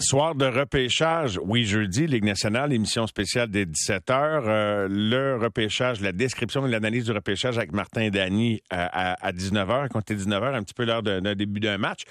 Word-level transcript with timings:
Soir 0.00 0.34
de 0.34 0.46
repêchage, 0.46 1.38
oui, 1.44 1.66
jeudi, 1.66 2.06
Ligue 2.06 2.24
nationale, 2.24 2.72
émission 2.72 3.06
spéciale 3.06 3.50
des 3.50 3.66
17 3.66 4.10
heures. 4.10 4.44
Euh, 4.46 4.88
le 4.88 5.36
repêchage, 5.36 6.00
la 6.00 6.12
description 6.12 6.66
et 6.66 6.70
l'analyse 6.70 7.04
du 7.04 7.12
repêchage 7.12 7.58
avec 7.58 7.72
Martin 7.72 8.08
Dany 8.08 8.62
à, 8.70 9.14
à, 9.22 9.32
19 9.32 9.68
h 9.68 9.88
comptez 9.88 10.14
19 10.14 10.42
h 10.42 10.54
un 10.54 10.62
petit 10.62 10.72
peu 10.72 10.86
l'heure 10.86 11.02
d'un 11.02 11.34
début 11.34 11.60
d'un 11.60 11.76
match. 11.76 12.04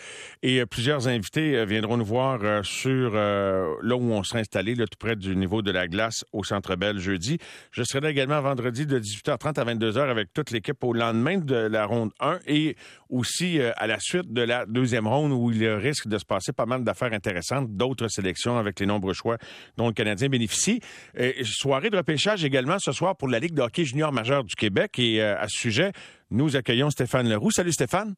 Et 0.43 0.59
euh, 0.59 0.67
plusieurs 0.67 1.07
invités 1.07 1.55
euh, 1.55 1.65
viendront 1.65 1.97
nous 1.97 2.05
voir 2.05 2.63
sur 2.63 3.13
là 3.13 3.95
où 3.95 4.11
on 4.11 4.21
sera 4.21 4.39
installé, 4.39 4.75
là, 4.75 4.85
tout 4.85 4.97
près 4.99 5.15
du 5.15 5.35
niveau 5.35 5.63
de 5.63 5.71
la 5.71 5.87
glace 5.87 6.23
au 6.31 6.43
Centre 6.43 6.75
Bell 6.75 6.99
jeudi. 6.99 7.39
Je 7.71 7.81
serai 7.83 8.01
là 8.01 8.11
également 8.11 8.39
vendredi 8.39 8.85
de 8.85 8.99
18h30 8.99 9.59
à 9.59 9.65
22h 9.65 10.09
avec 10.09 10.31
toute 10.31 10.51
l'équipe 10.51 10.83
au 10.83 10.93
lendemain 10.93 11.39
de 11.39 11.55
la 11.55 11.85
ronde 11.85 12.11
1 12.19 12.39
et 12.45 12.75
aussi 13.09 13.59
à 13.77 13.87
la 13.87 13.99
suite 13.99 14.31
de 14.31 14.41
la 14.41 14.65
deuxième 14.65 15.07
ronde 15.07 15.31
où 15.31 15.51
il 15.51 15.67
risque 15.67 16.07
de 16.07 16.17
se 16.17 16.25
passer 16.25 16.53
pas 16.53 16.65
mal 16.65 16.83
d'affaires 16.83 17.13
intéressantes 17.13 17.69
d'autres 17.75 18.07
sélections 18.07 18.57
avec 18.57 18.79
les 18.79 18.85
nombreux 18.85 19.13
choix 19.13 19.37
dont 19.77 19.87
le 19.87 19.93
Canadien 19.93 20.29
bénéficie. 20.29 20.79
Euh, 21.19 21.31
soirée 21.43 21.89
de 21.89 21.97
repêchage 21.97 22.43
également 22.45 22.77
ce 22.79 22.91
soir 22.91 23.15
pour 23.15 23.27
la 23.27 23.39
Ligue 23.39 23.53
de 23.53 23.61
hockey 23.61 23.85
junior 23.85 24.11
majeur 24.11 24.43
du 24.43 24.55
Québec. 24.55 24.99
Et 24.99 25.21
euh, 25.21 25.37
à 25.37 25.47
ce 25.47 25.59
sujet, 25.59 25.91
nous 26.31 26.55
accueillons 26.55 26.89
Stéphane 26.89 27.29
Leroux. 27.29 27.51
Salut 27.51 27.71
Stéphane. 27.71 28.15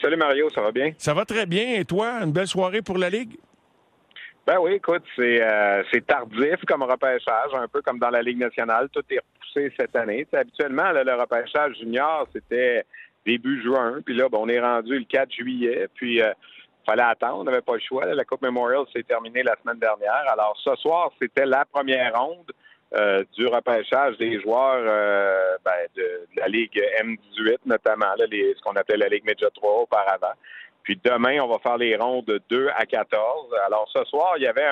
Salut 0.00 0.16
Mario, 0.16 0.50
ça 0.50 0.60
va 0.60 0.72
bien? 0.72 0.92
Ça 0.98 1.14
va 1.14 1.24
très 1.24 1.46
bien. 1.46 1.80
Et 1.80 1.84
toi, 1.84 2.20
une 2.22 2.32
belle 2.32 2.46
soirée 2.46 2.82
pour 2.82 2.98
la 2.98 3.10
Ligue? 3.10 3.36
Ben 4.46 4.58
oui, 4.60 4.74
écoute, 4.74 5.02
c'est 5.16 5.40
euh, 5.40 5.82
tardif 6.06 6.56
comme 6.66 6.82
repêchage, 6.82 7.54
un 7.54 7.66
peu 7.66 7.80
comme 7.80 7.98
dans 7.98 8.10
la 8.10 8.20
Ligue 8.20 8.38
nationale. 8.38 8.88
Tout 8.92 9.02
est 9.08 9.18
repoussé 9.18 9.72
cette 9.78 9.96
année. 9.96 10.26
habituellement, 10.32 10.90
le 10.92 11.14
repêchage 11.14 11.78
junior, 11.78 12.28
c'était 12.32 12.84
début 13.26 13.62
juin. 13.62 14.00
Puis 14.04 14.14
là, 14.14 14.28
ben, 14.28 14.38
on 14.40 14.48
est 14.48 14.60
rendu 14.60 14.98
le 14.98 15.04
4 15.04 15.32
juillet. 15.32 15.88
Puis 15.94 16.20
fallait 16.84 17.02
attendre, 17.02 17.38
on 17.40 17.44
n'avait 17.44 17.62
pas 17.62 17.74
le 17.74 17.80
choix. 17.80 18.04
La 18.06 18.24
Coupe 18.24 18.42
Memorial 18.42 18.84
s'est 18.92 19.02
terminée 19.02 19.42
la 19.42 19.56
semaine 19.62 19.78
dernière. 19.78 20.24
Alors 20.28 20.56
ce 20.62 20.74
soir, 20.76 21.10
c'était 21.20 21.46
la 21.46 21.64
première 21.64 22.14
ronde 22.18 22.52
euh, 22.94 23.24
du 23.36 23.46
repêchage 23.46 24.16
des 24.18 24.40
joueurs 24.40 24.84
euh, 24.86 25.56
ben, 25.64 25.72
de, 25.96 26.26
la 26.36 26.48
Ligue 26.48 26.80
M18 27.02 27.58
notamment, 27.66 28.14
ce 28.18 28.62
qu'on 28.62 28.76
appelait 28.76 28.98
la 28.98 29.08
Ligue 29.08 29.24
Média 29.24 29.48
3 29.52 29.82
auparavant. 29.82 30.34
Puis 30.82 31.00
demain, 31.02 31.40
on 31.40 31.48
va 31.48 31.58
faire 31.58 31.78
les 31.78 31.96
rondes 31.96 32.26
de 32.26 32.40
2 32.50 32.68
à 32.76 32.84
14. 32.86 33.54
Alors 33.66 33.88
ce 33.92 34.04
soir, 34.04 34.34
il 34.36 34.42
y 34.42 34.46
avait 34.46 34.66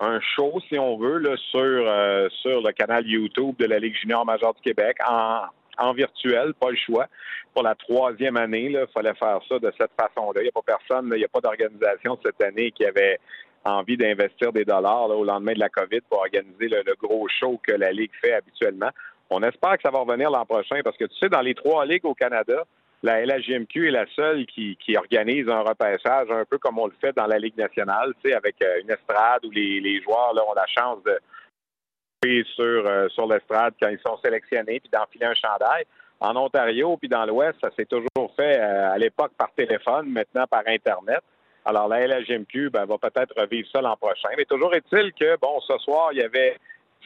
un, 0.00 0.20
show, 0.20 0.60
si 0.68 0.78
on 0.78 0.98
veut, 0.98 1.18
là, 1.18 1.36
sur, 1.50 1.60
euh, 1.62 2.28
sur 2.42 2.60
le 2.60 2.72
canal 2.72 3.06
YouTube 3.06 3.56
de 3.58 3.66
la 3.66 3.78
Ligue 3.78 3.96
junior 3.96 4.26
majeure 4.26 4.52
du 4.52 4.60
Québec 4.60 4.98
en, 5.08 5.44
en 5.78 5.92
virtuel, 5.92 6.54
pas 6.54 6.70
le 6.70 6.76
choix. 6.76 7.06
Pour 7.54 7.62
la 7.62 7.74
troisième 7.74 8.36
année, 8.36 8.70
il 8.70 8.86
fallait 8.92 9.14
faire 9.14 9.40
ça 9.48 9.58
de 9.58 9.72
cette 9.78 9.92
façon-là. 9.98 10.40
Il 10.40 10.44
n'y 10.44 10.48
a 10.48 10.52
pas 10.52 10.62
personne, 10.78 11.10
il 11.12 11.18
n'y 11.18 11.24
a 11.24 11.28
pas 11.28 11.40
d'organisation 11.40 12.18
cette 12.24 12.42
année 12.42 12.70
qui 12.70 12.84
avait 12.84 13.18
envie 13.64 13.96
d'investir 13.96 14.52
des 14.52 14.64
dollars 14.64 15.10
au 15.10 15.24
lendemain 15.24 15.54
de 15.54 15.60
la 15.60 15.68
COVID 15.68 16.00
pour 16.08 16.20
organiser 16.20 16.68
le, 16.68 16.94
gros 17.00 17.26
show 17.28 17.60
que 17.62 17.72
la 17.72 17.92
Ligue 17.92 18.12
fait 18.20 18.34
habituellement. 18.34 18.90
On 19.30 19.42
espère 19.42 19.76
que 19.76 19.82
ça 19.82 19.90
va 19.90 19.98
revenir 20.00 20.30
l'an 20.30 20.44
prochain 20.44 20.80
parce 20.84 20.96
que 20.96 21.04
tu 21.04 21.16
sais, 21.18 21.28
dans 21.28 21.40
les 21.40 21.54
trois 21.54 21.84
ligues 21.84 22.04
au 22.04 22.14
Canada, 22.14 22.64
la 23.02 23.24
LHJMQ 23.24 23.88
est 23.88 23.90
la 23.90 24.06
seule 24.14 24.46
qui, 24.46 24.76
organise 24.96 25.48
un 25.48 25.60
repêchage 25.60 26.30
un 26.30 26.44
peu 26.44 26.58
comme 26.58 26.78
on 26.78 26.86
le 26.86 26.94
fait 27.00 27.14
dans 27.14 27.26
la 27.26 27.38
Ligue 27.38 27.56
nationale, 27.56 28.14
tu 28.22 28.30
sais, 28.30 28.36
avec 28.36 28.56
euh, 28.62 28.80
une 28.82 28.90
estrade 28.90 29.44
où 29.44 29.50
les, 29.50 30.00
joueurs 30.02 30.32
ont 30.48 30.54
la 30.54 30.66
chance 30.66 31.02
de, 31.04 31.18
sur, 32.54 32.86
euh, 32.86 33.08
sur 33.08 33.26
l'estrade 33.26 33.74
quand 33.80 33.88
ils 33.88 33.98
sont 33.98 34.18
sélectionnés, 34.24 34.80
puis 34.80 34.90
d'enfiler 34.92 35.26
un 35.26 35.34
chandail. 35.34 35.84
En 36.18 36.34
Ontario, 36.36 36.96
puis 36.96 37.08
dans 37.08 37.26
l'Ouest, 37.26 37.58
ça 37.62 37.70
s'est 37.76 37.84
toujours 37.84 38.32
fait 38.36 38.58
euh, 38.58 38.92
à 38.92 38.96
l'époque 38.96 39.32
par 39.36 39.50
téléphone, 39.52 40.08
maintenant 40.08 40.46
par 40.46 40.62
Internet. 40.66 41.20
Alors 41.64 41.88
la 41.88 42.06
LHMQ 42.06 42.70
ben, 42.70 42.86
va 42.86 42.96
peut-être 42.96 43.38
revivre 43.38 43.68
ça 43.70 43.82
l'an 43.82 43.96
prochain. 43.96 44.28
Mais 44.36 44.44
toujours 44.44 44.74
est-il 44.74 45.12
que, 45.12 45.36
bon, 45.38 45.60
ce 45.60 45.76
soir, 45.78 46.10
il 46.12 46.18
y 46.18 46.22
avait 46.22 46.56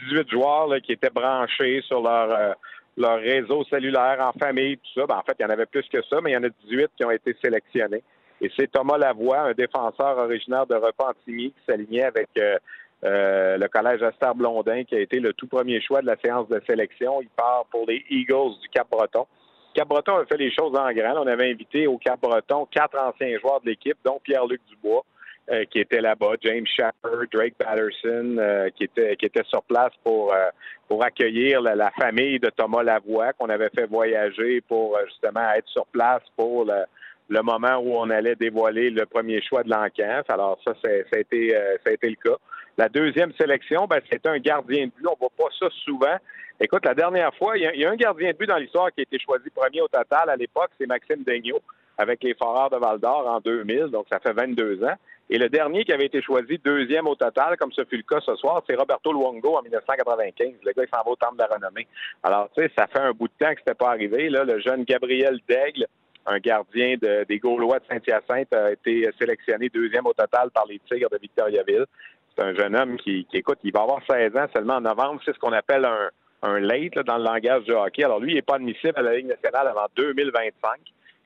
18 0.08 0.30
joueurs 0.30 0.68
qui 0.82 0.92
étaient 0.92 1.10
branchés 1.10 1.82
sur 1.82 2.02
leur, 2.02 2.30
euh, 2.30 2.52
leur 2.96 3.18
réseau 3.18 3.64
cellulaire 3.64 4.18
en 4.20 4.32
famille, 4.38 4.76
tout 4.76 5.00
ça. 5.00 5.06
Ben, 5.06 5.16
en 5.16 5.22
fait, 5.22 5.34
il 5.40 5.42
y 5.42 5.46
en 5.46 5.50
avait 5.50 5.66
plus 5.66 5.88
que 5.88 6.02
ça, 6.02 6.20
mais 6.22 6.30
il 6.30 6.34
y 6.34 6.36
en 6.36 6.44
a 6.44 6.50
18 6.66 6.90
qui 6.96 7.04
ont 7.04 7.10
été 7.10 7.34
sélectionnés. 7.42 8.04
Et 8.40 8.50
c'est 8.56 8.70
Thomas 8.70 8.96
Lavoie, 8.96 9.40
un 9.40 9.52
défenseur 9.52 10.18
originaire 10.18 10.66
de 10.66 10.74
Repentigny, 10.74 11.50
qui 11.50 11.64
s'alignait 11.66 12.04
avec 12.04 12.28
le 13.02 13.66
collège 13.68 14.02
Esther 14.02 14.34
Blondin, 14.34 14.84
qui 14.84 14.94
a 14.94 15.00
été 15.00 15.20
le 15.20 15.32
tout 15.32 15.46
premier 15.46 15.80
choix 15.80 16.02
de 16.02 16.06
la 16.06 16.16
séance 16.16 16.48
de 16.48 16.60
sélection. 16.66 17.22
Il 17.22 17.28
part 17.30 17.66
pour 17.70 17.86
les 17.86 18.04
Eagles 18.10 18.58
du 18.60 18.68
Cap-Breton. 18.68 19.26
Cap-Breton 19.74 20.16
a 20.16 20.24
fait 20.26 20.36
les 20.36 20.52
choses 20.52 20.76
en 20.76 20.92
grand. 20.92 21.22
On 21.22 21.26
avait 21.26 21.50
invité 21.50 21.86
au 21.86 21.96
Cap-Breton 21.98 22.66
quatre 22.70 22.98
anciens 22.98 23.38
joueurs 23.38 23.60
de 23.60 23.70
l'équipe, 23.70 23.96
dont 24.04 24.20
Pierre-Luc 24.22 24.60
Dubois, 24.68 25.04
euh, 25.50 25.64
qui 25.70 25.78
était 25.78 26.00
là-bas, 26.00 26.32
James 26.42 26.66
Shepard, 26.66 27.26
Drake 27.32 27.54
Patterson, 27.56 28.36
euh, 28.38 28.68
qui 28.70 28.84
était 28.84 29.16
qui 29.16 29.26
était 29.26 29.44
sur 29.44 29.62
place 29.62 29.92
pour 30.02 30.34
pour 30.88 31.04
accueillir 31.04 31.60
la, 31.60 31.90
famille 31.92 32.40
de 32.40 32.50
Thomas 32.50 32.82
Lavoie, 32.82 33.32
qu'on 33.34 33.48
avait 33.48 33.70
fait 33.70 33.86
voyager 33.86 34.60
pour 34.62 34.98
justement 35.06 35.52
être 35.52 35.68
sur 35.68 35.86
place 35.86 36.22
pour 36.36 36.64
le, 36.64 36.84
le 37.28 37.42
moment 37.42 37.76
où 37.78 37.94
on 37.96 38.10
allait 38.10 38.34
dévoiler 38.34 38.90
le 38.90 39.06
premier 39.06 39.40
choix 39.40 39.62
de 39.62 39.70
l'enquête. 39.70 40.28
Alors 40.28 40.58
ça, 40.64 40.74
ça 40.82 40.88
a 40.88 41.18
été 41.20 41.54
le 41.54 42.14
cas. 42.16 42.36
La 42.80 42.88
deuxième 42.88 43.30
sélection, 43.34 43.86
ben, 43.86 44.00
c'est 44.10 44.24
un 44.24 44.38
gardien 44.38 44.86
de 44.86 44.92
but. 44.92 45.06
On 45.06 45.10
ne 45.10 45.18
voit 45.18 45.28
pas 45.36 45.52
ça 45.58 45.66
souvent. 45.84 46.16
Écoute, 46.58 46.82
la 46.86 46.94
dernière 46.94 47.34
fois, 47.34 47.58
il 47.58 47.78
y, 47.78 47.84
a, 47.84 47.90
un 47.90 47.94
gardien 47.94 48.32
de 48.32 48.36
but 48.38 48.46
dans 48.46 48.56
l'histoire 48.56 48.90
qui 48.90 49.00
a 49.00 49.02
été 49.02 49.18
choisi 49.18 49.50
premier 49.50 49.82
au 49.82 49.88
total 49.88 50.30
à 50.30 50.34
l'époque, 50.34 50.70
c'est 50.80 50.86
Maxime 50.86 51.22
Daigneault 51.22 51.60
avec 51.98 52.24
les 52.24 52.32
Foreurs 52.32 52.70
de 52.70 52.78
Val 52.78 52.98
d'Or 52.98 53.26
en 53.26 53.38
2000, 53.40 53.88
donc 53.88 54.06
ça 54.10 54.18
fait 54.18 54.32
22 54.32 54.82
ans. 54.84 54.94
Et 55.28 55.36
le 55.36 55.50
dernier 55.50 55.84
qui 55.84 55.92
avait 55.92 56.06
été 56.06 56.22
choisi 56.22 56.58
deuxième 56.64 57.06
au 57.06 57.16
total, 57.16 57.58
comme 57.58 57.70
ce 57.70 57.84
fut 57.84 57.98
le 57.98 58.02
cas 58.02 58.22
ce 58.24 58.34
soir, 58.36 58.62
c'est 58.66 58.76
Roberto 58.76 59.12
Luongo 59.12 59.58
en 59.58 59.62
1995. 59.62 60.54
Le 60.64 60.72
gars, 60.72 60.82
il 60.82 60.88
s'en 60.88 61.04
va 61.04 61.10
au 61.10 61.16
Temple 61.16 61.34
de 61.34 61.42
la 61.42 61.54
Renommée. 61.54 61.86
Alors, 62.22 62.48
tu 62.56 62.62
sais, 62.62 62.70
ça 62.78 62.86
fait 62.86 63.00
un 63.00 63.12
bout 63.12 63.28
de 63.28 63.34
temps 63.38 63.52
que 63.52 63.58
c'était 63.58 63.74
pas 63.74 63.90
arrivé. 63.90 64.30
Le 64.30 64.58
jeune 64.58 64.84
Gabriel 64.84 65.38
Daigle, 65.46 65.86
un 66.24 66.38
gardien 66.38 66.96
des 66.98 67.38
Gaulois 67.38 67.78
de 67.78 67.84
Saint-Hyacinthe, 67.90 68.54
a 68.54 68.72
été 68.72 69.06
sélectionné 69.18 69.68
deuxième 69.68 70.06
au 70.06 70.14
total 70.14 70.50
par 70.50 70.64
les 70.66 70.80
Tigres 70.88 71.10
de 71.10 71.18
Victoriaville. 71.18 71.84
Un 72.40 72.54
jeune 72.54 72.74
homme 72.74 72.96
qui, 72.96 73.26
écoute, 73.34 73.58
il 73.62 73.72
va 73.72 73.82
avoir 73.82 74.00
16 74.08 74.34
ans 74.36 74.46
seulement 74.54 74.76
en 74.76 74.80
novembre. 74.80 75.20
C'est 75.24 75.34
ce 75.34 75.38
qu'on 75.38 75.52
appelle 75.52 75.84
un, 75.84 76.10
un 76.42 76.58
late 76.58 76.98
dans 77.06 77.18
le 77.18 77.24
langage 77.24 77.64
du 77.64 77.72
hockey. 77.72 78.02
Alors 78.02 78.18
lui, 78.18 78.32
il 78.32 78.34
n'est 78.36 78.42
pas 78.42 78.56
admissible 78.56 78.94
à 78.96 79.02
la 79.02 79.16
Ligue 79.16 79.26
nationale 79.26 79.68
avant 79.68 79.86
2025. 79.96 80.80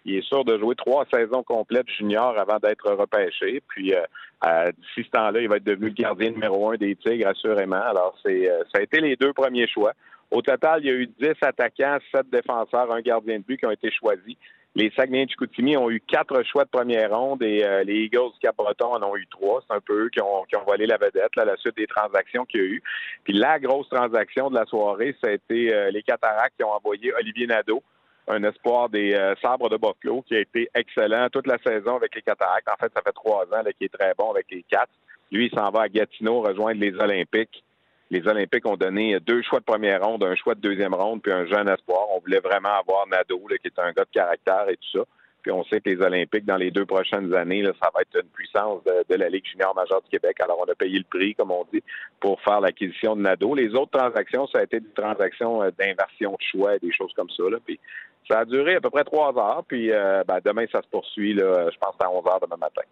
Il 0.07 0.17
est 0.17 0.23
sûr 0.23 0.45
de 0.45 0.59
jouer 0.59 0.75
trois 0.75 1.07
saisons 1.13 1.43
complètes 1.43 1.89
junior 1.89 2.37
avant 2.39 2.59
d'être 2.59 2.91
repêché. 2.93 3.63
Puis 3.69 3.95
euh, 3.95 4.71
d'ici 4.73 5.07
ce 5.07 5.11
temps-là, 5.11 5.41
il 5.41 5.49
va 5.49 5.57
être 5.57 5.65
devenu 5.65 5.89
le 5.89 5.95
gardien 5.95 6.31
numéro 6.31 6.71
un 6.71 6.77
des 6.77 6.97
Tigres, 6.97 7.29
assurément. 7.29 7.81
Alors 7.81 8.19
c'est 8.23 8.51
euh, 8.51 8.63
ça 8.73 8.81
a 8.81 8.83
été 8.83 9.01
les 9.01 9.17
deux 9.17 9.33
premiers 9.33 9.69
choix. 9.69 9.93
Au 10.31 10.43
total, 10.43 10.81
il 10.83 10.87
y 10.87 10.91
a 10.91 10.95
eu 10.95 11.07
10 11.07 11.33
attaquants, 11.43 11.99
7 12.13 12.29
défenseurs, 12.29 12.93
un 12.93 13.01
gardien 13.01 13.39
de 13.39 13.45
but 13.45 13.57
qui 13.57 13.67
ont 13.67 13.71
été 13.71 13.91
choisis. 13.93 14.37
Les 14.77 14.91
Saguenay 14.97 15.29
Chicoutimi 15.29 15.77
ont 15.77 15.89
eu 15.89 16.01
quatre 16.01 16.43
choix 16.43 16.65
de 16.65 16.69
première 16.69 17.17
ronde 17.17 17.45
et 17.45 17.65
euh, 17.65 17.85
les 17.85 17.95
Eagles 17.95 18.33
du 18.33 18.41
Cap-Breton 18.41 18.95
en 18.95 19.03
ont 19.05 19.17
eu 19.17 19.27
trois. 19.29 19.63
C'est 19.69 19.77
un 19.77 19.81
peu 19.81 20.07
eux 20.07 20.09
qui 20.09 20.21
ont, 20.21 20.45
qui 20.51 20.57
volé 20.67 20.87
la 20.87 20.97
vedette 20.97 21.31
à 21.37 21.45
la 21.45 21.57
suite 21.57 21.77
des 21.77 21.87
transactions 21.87 22.45
qu'il 22.45 22.61
y 22.61 22.65
a 22.65 22.67
eu. 22.67 22.83
Puis 23.23 23.35
la 23.35 23.61
grosse 23.61 23.89
transaction 23.89 24.51
de 24.51 24.57
la 24.57 24.65
soirée, 24.67 25.15
ça 25.23 25.31
a 25.31 25.33
été 25.33 25.73
euh, 25.73 25.93
les 25.93 26.03
Cataractes 26.03 26.57
qui 26.59 26.65
ont 26.65 26.73
envoyé 26.73 27.15
Olivier 27.15 27.47
Nadeau, 27.47 27.85
un 28.27 28.43
espoir 28.43 28.89
des 28.89 29.15
euh, 29.15 29.37
Sabres 29.41 29.71
de 29.71 29.77
Buffalo, 29.77 30.23
qui 30.23 30.35
a 30.35 30.41
été 30.41 30.69
excellent 30.75 31.29
toute 31.31 31.47
la 31.47 31.59
saison 31.65 31.95
avec 31.95 32.13
les 32.17 32.23
Cataractes. 32.23 32.69
En 32.69 32.77
fait, 32.77 32.93
ça 32.93 33.03
fait 33.03 33.13
trois 33.13 33.45
ans 33.45 33.63
qu'il 33.79 33.87
est 33.87 33.97
très 33.97 34.13
bon 34.19 34.33
avec 34.33 34.47
les 34.51 34.65
quatre. 34.69 34.91
Lui, 35.31 35.47
il 35.53 35.57
s'en 35.57 35.71
va 35.71 35.83
à 35.83 35.89
Gatineau 35.89 36.41
rejoindre 36.41 36.81
les 36.81 36.95
Olympiques 36.95 37.64
les 38.11 38.27
Olympiques 38.29 38.67
ont 38.67 38.77
donné 38.77 39.19
deux 39.21 39.43
choix 39.43 39.61
de 39.61 39.65
première 39.65 40.03
ronde, 40.03 40.23
un 40.25 40.35
choix 40.35 40.55
de 40.55 40.61
deuxième 40.61 40.95
ronde, 40.95 41.23
puis 41.23 41.33
un 41.33 41.47
jeune 41.47 41.69
espoir. 41.69 42.07
On 42.15 42.21
voulait 42.21 42.41
vraiment 42.41 42.75
avoir 42.79 43.07
Nadeau, 43.09 43.41
qui 43.49 43.69
est 43.69 43.79
un 43.79 43.93
gars 43.93 44.05
de 44.05 44.11
caractère 44.13 44.69
et 44.69 44.77
tout 44.77 44.99
ça. 44.99 45.05
Puis 45.45 45.53
on 45.53 45.63
sait 45.65 45.79
que 45.81 45.91
les 45.91 46.01
Olympiques, 46.01 46.47
dans 46.47 46.57
les 46.57 46.71
deux 46.71 46.87
prochaines 46.87 47.35
années, 47.35 47.63
ça 47.65 47.91
va 47.95 48.01
être 48.01 48.17
une 48.17 48.31
puissance 48.31 48.83
de, 48.85 49.15
la 49.15 49.29
Ligue 49.29 49.45
junior 49.45 49.75
majeure 49.75 50.01
du 50.01 50.09
Québec. 50.09 50.41
Alors, 50.41 50.59
on 50.67 50.71
a 50.71 50.75
payé 50.75 50.99
le 50.99 51.05
prix, 51.05 51.35
comme 51.35 51.51
on 51.51 51.67
dit, 51.71 51.83
pour 52.19 52.41
faire 52.41 52.63
l'acquisition 52.63 53.15
de 53.15 53.21
Nadeau. 53.21 53.55
Les 53.55 53.75
autres 53.75 53.99
transactions, 53.99 54.47
ça 54.47 54.61
a 54.61 54.63
été 54.63 54.81
des 54.81 54.93
transactions 54.97 55.63
euh, 55.63 55.71
d'inversion 55.79 56.33
de 56.33 56.45
choix 56.51 56.77
et 56.77 56.79
des 56.79 56.93
choses 56.93 57.13
comme 57.15 57.29
ça. 57.29 57.43
Puis 57.67 57.79
ça 58.27 58.39
a 58.39 58.45
duré 58.47 58.77
à 58.77 58.81
peu 58.81 58.89
près 58.89 59.05
trois 59.05 59.37
heures. 59.37 59.63
Puis 59.69 59.93
euh, 59.93 60.25
ben, 60.27 60.39
demain, 60.43 60.65
ça 60.73 60.81
se 60.81 60.89
poursuit. 60.89 61.35
Là, 61.35 61.69
je 61.71 61.77
pense 61.77 61.95
à 62.01 62.11
11 62.11 62.27
heures 62.27 62.41
demain 62.41 62.57
matin. 62.57 62.83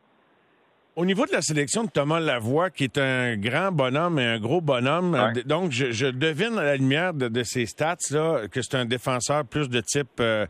Au 0.94 1.06
niveau 1.06 1.24
de 1.24 1.32
la 1.32 1.40
sélection 1.40 1.84
de 1.84 1.90
Thomas 1.90 2.20
Lavoie, 2.20 2.68
qui 2.68 2.84
est 2.84 2.98
un 2.98 3.36
grand 3.38 3.72
bonhomme 3.72 4.18
et 4.18 4.26
un 4.26 4.38
gros 4.38 4.60
bonhomme, 4.60 5.32
donc 5.46 5.70
je, 5.70 6.10
devine 6.10 6.58
à 6.58 6.64
la 6.64 6.76
lumière 6.76 7.14
de, 7.14 7.42
ses 7.44 7.64
stats 7.64 7.96
là, 8.10 8.46
que 8.48 8.60
c'est 8.60 8.76
un 8.76 8.84
défenseur 8.84 9.46
plus 9.46 9.70
de 9.70 9.80
type 9.80 10.20
euh, 10.20 10.46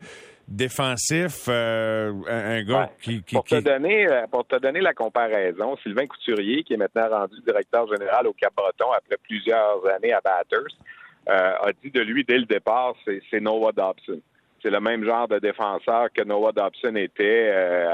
défensif, 0.49 1.47
euh, 1.49 2.13
un, 2.29 2.65
gars 2.65 2.91
qui, 3.01 3.23
pour 3.33 3.45
te 3.45 3.61
donner 3.61 4.09
euh, 4.11 4.27
pour 4.27 4.45
te 4.45 4.57
donner 4.57 4.81
la 4.81 4.95
comparaison, 4.95 5.77
Sylvain 5.77 6.09
Couturier, 6.09 6.65
qui 6.65 6.75
est 6.75 6.77
maintenant 6.77 7.09
rendu 7.09 7.37
directeur 7.47 7.87
général 7.87 8.27
au 8.27 8.33
Cap-Breton 8.33 8.91
après 8.97 9.19
plusieurs 9.23 9.87
années 9.95 10.13
à 10.13 10.21
Batters, 10.21 10.77
a 11.29 11.71
dit 11.85 11.93
de 11.93 12.01
lui 12.01 12.25
dès 12.25 12.39
le 12.39 12.47
départ, 12.47 12.95
c'est 13.05 13.41
Noah 13.41 13.71
Dobson. 13.71 14.21
C'est 14.61 14.71
le 14.71 14.81
même 14.81 15.05
genre 15.05 15.29
de 15.29 15.39
défenseur 15.39 16.09
que 16.13 16.25
Noah 16.25 16.51
Dobson 16.51 16.97
était 16.97 17.53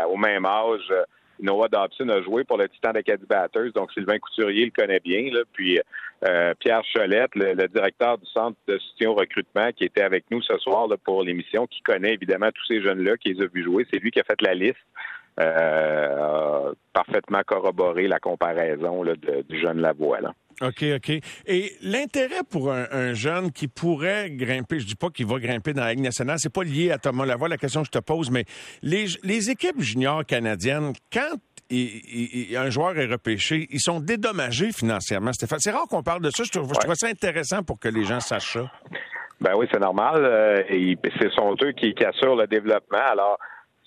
au 0.08 0.16
même 0.16 0.46
âge 0.46 0.90
Noah 1.40 1.68
Dobson 1.68 2.08
a 2.08 2.22
joué 2.22 2.44
pour 2.44 2.58
le 2.58 2.68
Titan 2.68 2.92
d'Acadie 2.92 3.26
Batters, 3.26 3.72
donc 3.72 3.92
Sylvain 3.92 4.18
Couturier 4.18 4.66
le 4.66 4.70
connaît 4.70 5.00
bien. 5.00 5.30
Là. 5.32 5.40
Puis 5.52 5.78
euh, 6.26 6.54
Pierre 6.58 6.82
Cholette, 6.92 7.34
le, 7.34 7.68
directeur 7.68 8.18
du 8.18 8.26
centre 8.26 8.56
de 8.66 8.78
soutien 8.78 9.10
recrutement, 9.10 9.70
qui 9.72 9.84
était 9.84 10.02
avec 10.02 10.24
nous 10.30 10.42
ce 10.42 10.56
soir 10.58 10.88
là, 10.88 10.96
pour 10.96 11.22
l'émission, 11.22 11.66
qui 11.66 11.80
connaît 11.82 12.14
évidemment 12.14 12.50
tous 12.52 12.66
ces 12.66 12.82
jeunes-là, 12.82 13.16
qui 13.16 13.34
les 13.34 13.42
a 13.42 13.46
vus 13.46 13.64
jouer. 13.64 13.86
C'est 13.92 14.00
lui 14.00 14.10
qui 14.10 14.20
a 14.20 14.24
fait 14.24 14.40
la 14.42 14.54
liste. 14.54 14.76
Euh, 15.40 16.72
parfaitement 16.92 17.42
corroboré 17.46 18.08
la 18.08 18.18
comparaison 18.18 19.04
là, 19.04 19.14
de, 19.14 19.44
du 19.48 19.60
jeune 19.60 19.80
Lavoie. 19.80 20.20
Là. 20.20 20.32
OK, 20.60 20.84
OK. 20.96 21.10
Et 21.46 21.72
l'intérêt 21.80 22.42
pour 22.50 22.72
un, 22.72 23.12
jeune 23.12 23.52
qui 23.52 23.68
pourrait 23.68 24.30
grimper, 24.30 24.80
je 24.80 24.86
dis 24.86 24.96
pas 24.96 25.08
qu'il 25.10 25.26
va 25.26 25.38
grimper 25.38 25.72
dans 25.72 25.84
la 25.84 25.92
Ligue 25.92 26.02
nationale, 26.02 26.38
c'est 26.38 26.52
pas 26.52 26.64
lié 26.64 26.90
à 26.90 26.98
Thomas 26.98 27.24
Lavoie, 27.24 27.48
la 27.48 27.56
question 27.56 27.82
que 27.82 27.86
je 27.86 27.98
te 27.98 28.02
pose, 28.02 28.32
mais 28.32 28.44
les, 28.82 29.06
les 29.22 29.50
équipes 29.50 29.80
juniors 29.80 30.24
canadiennes, 30.24 30.92
quand 31.12 31.36
un 31.70 32.70
joueur 32.70 32.98
est 32.98 33.06
repêché, 33.06 33.68
ils 33.70 33.80
sont 33.80 34.00
dédommagés 34.00 34.72
financièrement, 34.72 35.32
Stéphane. 35.32 35.58
C'est 35.60 35.70
rare 35.70 35.86
qu'on 35.88 36.02
parle 36.02 36.22
de 36.22 36.30
ça. 36.30 36.42
Je 36.42 36.50
trouve, 36.50 36.72
ça 36.72 37.06
intéressant 37.06 37.62
pour 37.62 37.78
que 37.78 37.88
les 37.88 38.04
gens 38.04 38.20
sachent 38.20 38.54
ça. 38.54 38.70
Ben 39.40 39.52
oui, 39.56 39.66
c'est 39.70 39.78
normal. 39.78 40.16
Euh, 40.24 40.62
et 40.68 40.96
ce 41.20 41.30
sont 41.30 41.54
eux 41.62 41.72
qui, 41.72 41.94
qui 41.94 42.04
assurent 42.04 42.36
le 42.36 42.46
développement. 42.46 42.98
Alors, 42.98 43.38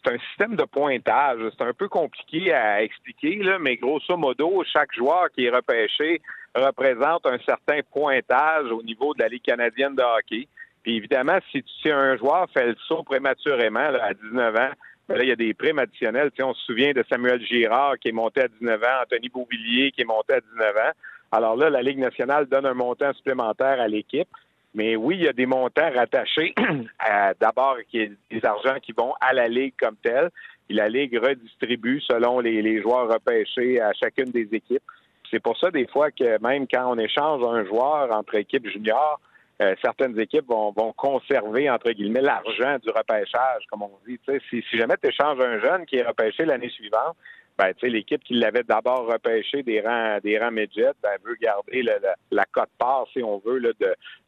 c'est 0.03 0.13
un 0.13 0.17
système 0.29 0.55
de 0.55 0.63
pointage. 0.63 1.39
C'est 1.57 1.63
un 1.63 1.73
peu 1.73 1.87
compliqué 1.87 2.53
à 2.53 2.83
expliquer, 2.83 3.35
là, 3.35 3.59
mais 3.59 3.77
grosso 3.77 4.17
modo, 4.17 4.63
chaque 4.71 4.93
joueur 4.93 5.29
qui 5.31 5.45
est 5.45 5.49
repêché 5.49 6.21
représente 6.55 7.25
un 7.25 7.37
certain 7.45 7.79
pointage 7.91 8.71
au 8.71 8.83
niveau 8.83 9.13
de 9.13 9.21
la 9.21 9.29
Ligue 9.29 9.43
canadienne 9.43 9.95
de 9.95 10.03
hockey. 10.03 10.47
Puis 10.83 10.97
évidemment, 10.97 11.37
si, 11.51 11.63
si 11.81 11.89
un 11.89 12.17
joueur 12.17 12.47
fait 12.53 12.67
le 12.67 12.75
saut 12.87 13.03
prématurément 13.03 13.79
à 13.79 14.13
19 14.13 14.55
ans, 14.55 14.71
ben 15.07 15.17
là, 15.17 15.23
il 15.23 15.29
y 15.29 15.31
a 15.31 15.35
des 15.35 15.53
primes 15.53 15.79
additionnelles. 15.79 16.31
on 16.41 16.53
se 16.53 16.65
souvient 16.65 16.91
de 16.91 17.03
Samuel 17.09 17.41
Girard 17.45 17.97
qui 17.99 18.09
est 18.09 18.13
monté 18.13 18.41
à 18.41 18.47
19 18.47 18.83
ans, 18.83 19.03
Anthony 19.03 19.29
Beauvillier 19.29 19.91
qui 19.91 20.01
est 20.01 20.05
monté 20.05 20.33
à 20.33 20.41
19 20.41 20.75
ans. 20.77 20.91
Alors 21.31 21.55
là, 21.55 21.69
la 21.69 21.81
Ligue 21.81 21.99
nationale 21.99 22.47
donne 22.47 22.65
un 22.65 22.73
montant 22.73 23.13
supplémentaire 23.13 23.79
à 23.79 23.87
l'équipe. 23.87 24.27
Mais 24.73 24.95
oui, 24.95 25.17
il 25.17 25.23
y 25.23 25.27
a 25.27 25.33
des 25.33 25.45
montants 25.45 25.91
rattachés 25.93 26.53
à 26.99 27.33
d'abord 27.33 27.77
des 27.91 28.15
argents 28.43 28.79
qui 28.81 28.93
vont 28.93 29.13
à 29.19 29.33
la 29.33 29.47
Ligue 29.47 29.73
comme 29.79 29.97
telle. 29.97 30.29
Puis 30.67 30.77
la 30.77 30.87
Ligue 30.87 31.17
redistribue 31.21 32.01
selon 32.01 32.39
les, 32.39 32.81
joueurs 32.81 33.11
repêchés 33.11 33.81
à 33.81 33.91
chacune 33.93 34.31
des 34.31 34.47
équipes. 34.51 34.83
C'est 35.29 35.41
pour 35.41 35.57
ça, 35.57 35.71
des 35.71 35.87
fois, 35.87 36.11
que 36.11 36.41
même 36.41 36.67
quand 36.67 36.93
on 36.93 36.97
échange 36.97 37.43
un 37.43 37.65
joueur 37.65 38.15
entre 38.15 38.35
équipes 38.35 38.67
juniors, 38.67 39.19
euh, 39.61 39.75
certaines 39.81 40.19
équipes 40.19 40.47
vont, 40.47 40.73
conserver, 40.97 41.69
entre 41.69 41.91
guillemets, 41.91 42.21
l'argent 42.21 42.77
du 42.83 42.89
repêchage, 42.89 43.63
comme 43.69 43.83
on 43.83 43.91
dit. 44.07 44.19
Si, 44.49 44.63
si 44.69 44.77
jamais 44.77 44.95
tu 45.01 45.09
échanges 45.09 45.39
un 45.39 45.59
jeune 45.59 45.85
qui 45.85 45.97
est 45.97 46.03
repêché 46.07 46.45
l'année 46.45 46.69
suivante, 46.69 47.15
ben, 47.57 47.73
l'équipe 47.83 48.23
qui 48.23 48.33
l'avait 48.33 48.63
d'abord 48.63 49.05
repêché 49.05 49.63
des 49.63 49.81
rangs, 49.81 50.17
des 50.23 50.39
rangs 50.39 50.51
midget, 50.51 50.91
ben, 51.01 51.11
veut 51.23 51.35
garder 51.41 51.83
la 52.31 52.45
cote-part, 52.45 53.07
si 53.13 53.23
on 53.23 53.39
veut, 53.39 53.59
de, 53.61 53.73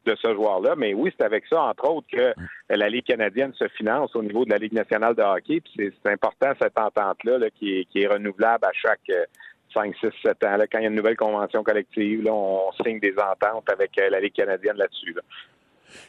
de 0.06 0.16
ce 0.16 0.34
joueur-là. 0.34 0.74
Mais 0.76 0.94
oui, 0.94 1.12
c'est 1.16 1.24
avec 1.24 1.44
ça, 1.46 1.62
entre 1.62 1.90
autres, 1.90 2.06
que 2.10 2.34
la 2.68 2.88
Ligue 2.88 3.06
canadienne 3.06 3.52
se 3.54 3.68
finance 3.68 4.14
au 4.14 4.22
niveau 4.22 4.44
de 4.44 4.50
la 4.50 4.58
Ligue 4.58 4.74
nationale 4.74 5.14
de 5.14 5.22
hockey. 5.22 5.62
C'est 5.76 5.92
important, 6.06 6.52
cette 6.60 6.78
entente-là, 6.78 7.38
qui, 7.58 7.80
est, 7.80 7.84
qui 7.86 8.02
est 8.02 8.06
renouvelable 8.06 8.64
à 8.64 8.72
chaque 8.72 9.10
5, 9.74 9.94
6, 10.00 10.08
7 10.24 10.44
ans. 10.44 10.56
Là, 10.56 10.66
quand 10.66 10.78
il 10.78 10.82
y 10.82 10.86
a 10.86 10.88
une 10.88 10.94
nouvelle 10.94 11.16
convention 11.16 11.62
collective, 11.62 12.22
là, 12.22 12.32
on 12.32 12.72
signe 12.84 13.00
des 13.00 13.14
ententes 13.18 13.68
avec 13.68 13.98
euh, 13.98 14.08
la 14.08 14.20
Ligue 14.20 14.32
canadienne 14.32 14.76
là-dessus. 14.76 15.14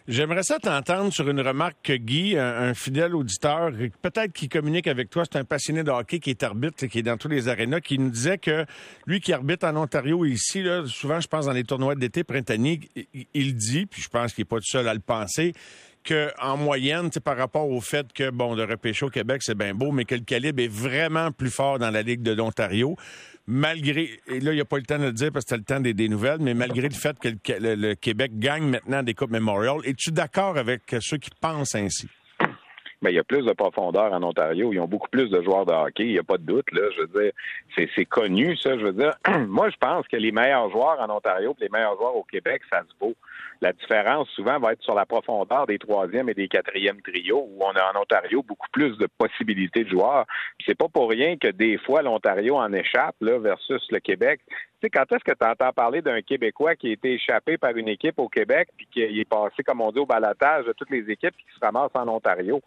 J'aimerais 0.08 0.44
ça 0.44 0.60
t'entendre 0.60 1.12
sur 1.14 1.30
une 1.30 1.42
remarque 1.42 1.78
que 1.84 1.94
Guy, 1.94 2.38
un, 2.38 2.74
fidèle 2.74 3.16
auditeur, 3.16 3.72
peut-être 4.02 4.34
qui 4.34 4.50
communique 4.50 4.88
avec 4.88 5.10
toi, 5.10 5.24
c'est 5.30 5.40
un 5.40 5.44
passionné 5.44 5.84
de 5.84 5.92
hockey 5.92 6.20
qui 6.20 6.30
est 6.30 6.44
arbitre, 6.44 6.86
qui 6.86 7.00
est 7.00 7.04
dans 7.04 7.18
tous 7.18 7.28
les 7.28 7.48
arénas, 7.48 7.82
qui 7.82 7.98
nous 7.98 8.10
disait 8.10 8.38
que 8.38 8.66
lui 9.06 9.20
qui 9.20 9.34
arbitre 9.34 9.66
en 9.68 9.76
Ontario 9.76 10.26
ici, 10.26 10.64
là, 10.64 10.84
souvent 10.86 11.20
je 11.20 11.28
pense 11.28 11.46
dans 11.46 11.54
les 11.54 11.64
tournois 11.64 11.96
d'été 11.96 12.24
printaniers, 12.24 12.80
il 13.34 13.56
dit, 13.56 13.86
puis 13.86 14.02
je 14.02 14.10
pense 14.10 14.34
qu'il 14.34 14.44
n'est 14.44 14.48
pas 14.48 14.58
tout 14.58 14.68
seul 14.68 14.88
à 14.88 14.94
le 14.94 15.00
penser, 15.00 15.54
qu'en 16.06 16.58
moyenne, 16.58 17.10
par 17.24 17.38
rapport 17.38 17.70
au 17.70 17.82
fait 17.82 18.12
que, 18.14 18.30
bon, 18.30 18.56
le 18.56 18.64
repêcher 18.64 19.06
au 19.06 19.10
Québec, 19.10 19.42
c'est 19.44 19.58
bien 19.58 19.74
beau, 19.74 19.92
mais 19.92 20.06
que 20.06 20.16
le 20.16 20.22
calibre 20.22 20.62
est 20.62 20.72
vraiment 20.72 21.32
plus 21.32 21.50
fort 21.50 21.80
dans 21.80 21.90
la 21.90 22.02
Ligue 22.02 22.22
de 22.22 22.32
l'Ontario, 22.32 22.96
malgré, 23.48 24.10
et 24.28 24.40
là, 24.40 24.52
il 24.52 24.56
n'y 24.56 24.62
a 24.62 24.66
pas 24.66 24.78
le 24.78 24.84
temps 24.84 25.00
de 25.00 25.06
le 25.06 25.14
dire 25.14 25.32
parce 25.32 25.46
que 25.46 25.56
c'était 25.56 25.74
le 25.74 25.78
temps 25.78 25.94
des, 25.94 26.10
nouvelles, 26.10 26.40
mais 26.40 26.54
malgré 26.54 26.88
le 26.88 26.94
fait 26.94 27.18
que 27.20 27.30
le, 27.60 27.94
Québec 27.96 28.32
gagne 28.36 28.66
maintenant 28.70 29.04
des 29.04 29.14
Coupes 29.14 29.32
Memorial, 29.32 29.78
es-tu 29.86 30.12
d'accord 30.12 30.58
avec 30.58 30.82
ceux 31.00 31.18
qui 31.18 31.32
pensent 31.42 31.76
ainsi? 31.76 32.08
Mais 33.02 33.12
il 33.12 33.16
y 33.16 33.20
a 33.20 33.24
plus 33.24 33.46
de 33.46 33.52
profondeur 33.52 34.14
en 34.14 34.24
Ontario. 34.24 34.74
Ils 34.74 34.80
ont 34.80 34.88
beaucoup 34.88 35.10
plus 35.10 35.30
de 35.30 35.42
joueurs 35.44 35.66
de 35.66 35.74
hockey. 35.74 36.06
Il 36.06 36.14
n'y 36.14 36.20
a 36.20 36.24
pas 36.24 36.38
de 36.38 36.44
doute. 36.44 36.72
Là. 36.72 36.82
Je 36.96 37.02
veux 37.02 37.22
dire, 37.22 37.32
c'est 37.96 38.06
connu, 38.06 38.56
ça. 38.58 38.78
Je 38.80 38.86
veux 38.86 38.94
dire, 38.94 39.14
moi, 39.48 39.70
je 39.70 39.76
pense 39.78 40.08
que 40.08 40.18
les 40.18 40.32
meilleurs 40.32 40.72
joueurs 40.72 41.00
en 41.00 41.10
Ontario 41.16 41.56
et 41.60 41.66
les 41.66 41.70
meilleurs 41.70 41.98
joueurs 41.98 42.16
au 42.16 42.24
Québec, 42.24 42.64
ça 42.72 42.82
se 42.82 42.94
vaut. 43.00 43.14
La 43.62 43.74
différence, 43.74 44.28
souvent, 44.30 44.60
va 44.60 44.74
être 44.74 44.82
sur 44.82 44.96
la 44.96 45.06
profondeur 45.06 45.66
des 45.66 45.80
troisièmes 45.80 46.30
et 46.30 46.34
des 46.34 46.48
quatrièmes 46.48 47.02
trios, 47.02 47.48
où 47.50 47.64
on 47.64 47.72
a 47.72 47.92
en 47.94 48.02
Ontario 48.02 48.44
beaucoup 48.44 48.68
plus 48.72 48.98
de 48.98 49.08
possibilités 49.18 49.84
de 49.84 49.90
joueurs. 49.90 50.26
C'est 50.66 50.78
pas 50.78 50.88
pour 50.88 51.10
rien 51.10 51.38
que 51.38 51.48
des 51.48 51.78
fois, 51.78 52.02
l'Ontario 52.02 52.56
en 52.56 52.72
échappe 52.74 53.16
là, 53.22 53.40
versus 53.40 53.82
le 53.92 54.00
Québec. 54.00 54.42
Tu 54.48 54.54
sais, 54.82 54.90
quand 54.90 55.10
est-ce 55.12 55.24
que 55.24 55.38
tu 55.38 55.48
entends 55.48 55.72
parler 55.72 56.02
d'un 56.02 56.22
Québécois 56.22 56.76
qui 56.76 56.90
a 56.90 56.94
été 56.94 57.14
échappé 57.14 57.58
par 57.58 57.76
une 57.76 57.88
équipe 57.88 58.20
au 58.20 58.28
Québec 58.28 58.70
puis 58.76 58.88
qui 58.92 59.02
est 59.02 59.30
passé, 59.30 59.64
comme 59.64 59.82
on 59.82 59.92
dit, 59.92 60.00
au 60.00 60.06
balatage 60.06 60.66
de 60.66 60.74
toutes 60.74 60.90
les 60.90 61.10
équipes 61.10 61.36
qui 61.38 61.46
se 61.54 61.60
ramassent 61.64 61.96
en 61.96 62.08
Ontario? 62.08 62.62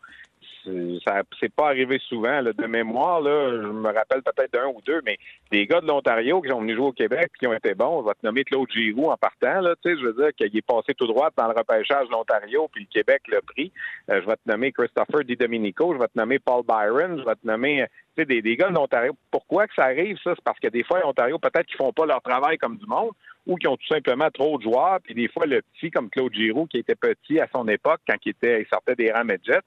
Ça 1.05 1.23
c'est 1.41 1.53
pas 1.53 1.69
arrivé 1.69 1.99
souvent 2.09 2.43
de 2.43 2.67
mémoire 2.67 3.21
là, 3.21 3.63
je 3.63 3.69
me 3.69 3.87
rappelle 3.87 4.23
peut-être 4.23 4.53
d'un 4.53 4.67
ou 4.67 4.81
deux, 4.87 5.01
mais 5.05 5.19
des 5.51 5.67
gars 5.67 5.81
de 5.81 5.87
l'Ontario 5.87 6.41
qui 6.41 6.49
sont 6.49 6.61
venus 6.61 6.77
jouer 6.77 6.87
au 6.87 6.93
Québec 6.93 7.31
et 7.35 7.39
qui 7.39 7.47
ont 7.47 7.55
été 7.55 7.75
bons, 7.75 8.03
je 8.03 8.09
vais 8.09 8.15
te 8.15 8.27
nommer 8.27 8.45
Claude 8.45 8.71
Giroux 8.71 9.11
en 9.11 9.17
partant 9.17 9.61
là, 9.61 9.75
tu 9.83 9.91
sais, 9.91 10.01
je 10.01 10.07
veux 10.07 10.15
dire 10.15 10.35
qu'il 10.35 10.57
est 10.57 10.67
passé 10.67 10.95
tout 10.95 11.07
droit 11.07 11.31
dans 11.37 11.49
le 11.49 11.55
repêchage 11.55 12.07
de 12.07 12.13
l'Ontario 12.13 12.69
puis 12.73 12.87
le 12.89 12.93
Québec 12.93 13.23
l'a 13.29 13.41
pris. 13.41 13.73
Euh, 14.11 14.21
je 14.23 14.27
vais 14.27 14.37
te 14.37 14.51
nommer 14.51 14.73
Christopher 14.73 15.25
Di 15.25 15.37
Domenico, 15.37 15.95
je 15.95 15.99
vais 15.99 16.09
te 16.09 16.19
nommer 16.19 16.39
Paul 16.39 16.65
Byron, 16.67 17.19
je 17.19 17.25
vais 17.25 17.35
te 17.35 17.47
nommer 17.47 17.87
sais, 17.87 17.89
des, 18.25 18.43
des 18.43 18.57
gars 18.57 18.71
de. 18.71 19.13
Pourquoi 19.31 19.67
que 19.67 19.75
ça 19.75 19.85
arrive 19.85 20.17
ça? 20.23 20.33
C'est 20.35 20.45
parce 20.45 20.59
que 20.59 20.69
des 20.69 20.85
fois 20.85 21.01
l'Ontario 21.01 21.39
peut-être 21.39 21.67
qu'ils 21.67 21.77
font 21.77 21.93
pas 21.93 22.07
leur 22.07 22.23
travail 22.23 22.59
comme 22.59 22.77
du 22.77 22.87
monde 22.87 23.13
ou 23.47 23.57
qui 23.57 23.67
ont 23.67 23.77
tout 23.77 23.87
simplement 23.87 24.31
trop 24.31 24.59
de 24.59 24.63
joueurs. 24.63 24.99
Puis 25.03 25.15
des 25.15 25.29
fois, 25.29 25.47
le 25.47 25.63
petit, 25.63 25.91
comme 25.91 26.11
Claude 26.11 26.35
Giroux, 26.35 26.67
qui 26.67 26.79
était 26.79 26.95
petit 26.95 27.41
à 27.41 27.49
son 27.53 27.67
époque, 27.67 28.01
quand 28.07 28.17
il, 28.25 28.31
était, 28.31 28.61
il 28.61 28.67
sortait 28.69 28.95
des 28.95 29.11
rangs 29.11 29.25
Medjet, 29.25 29.61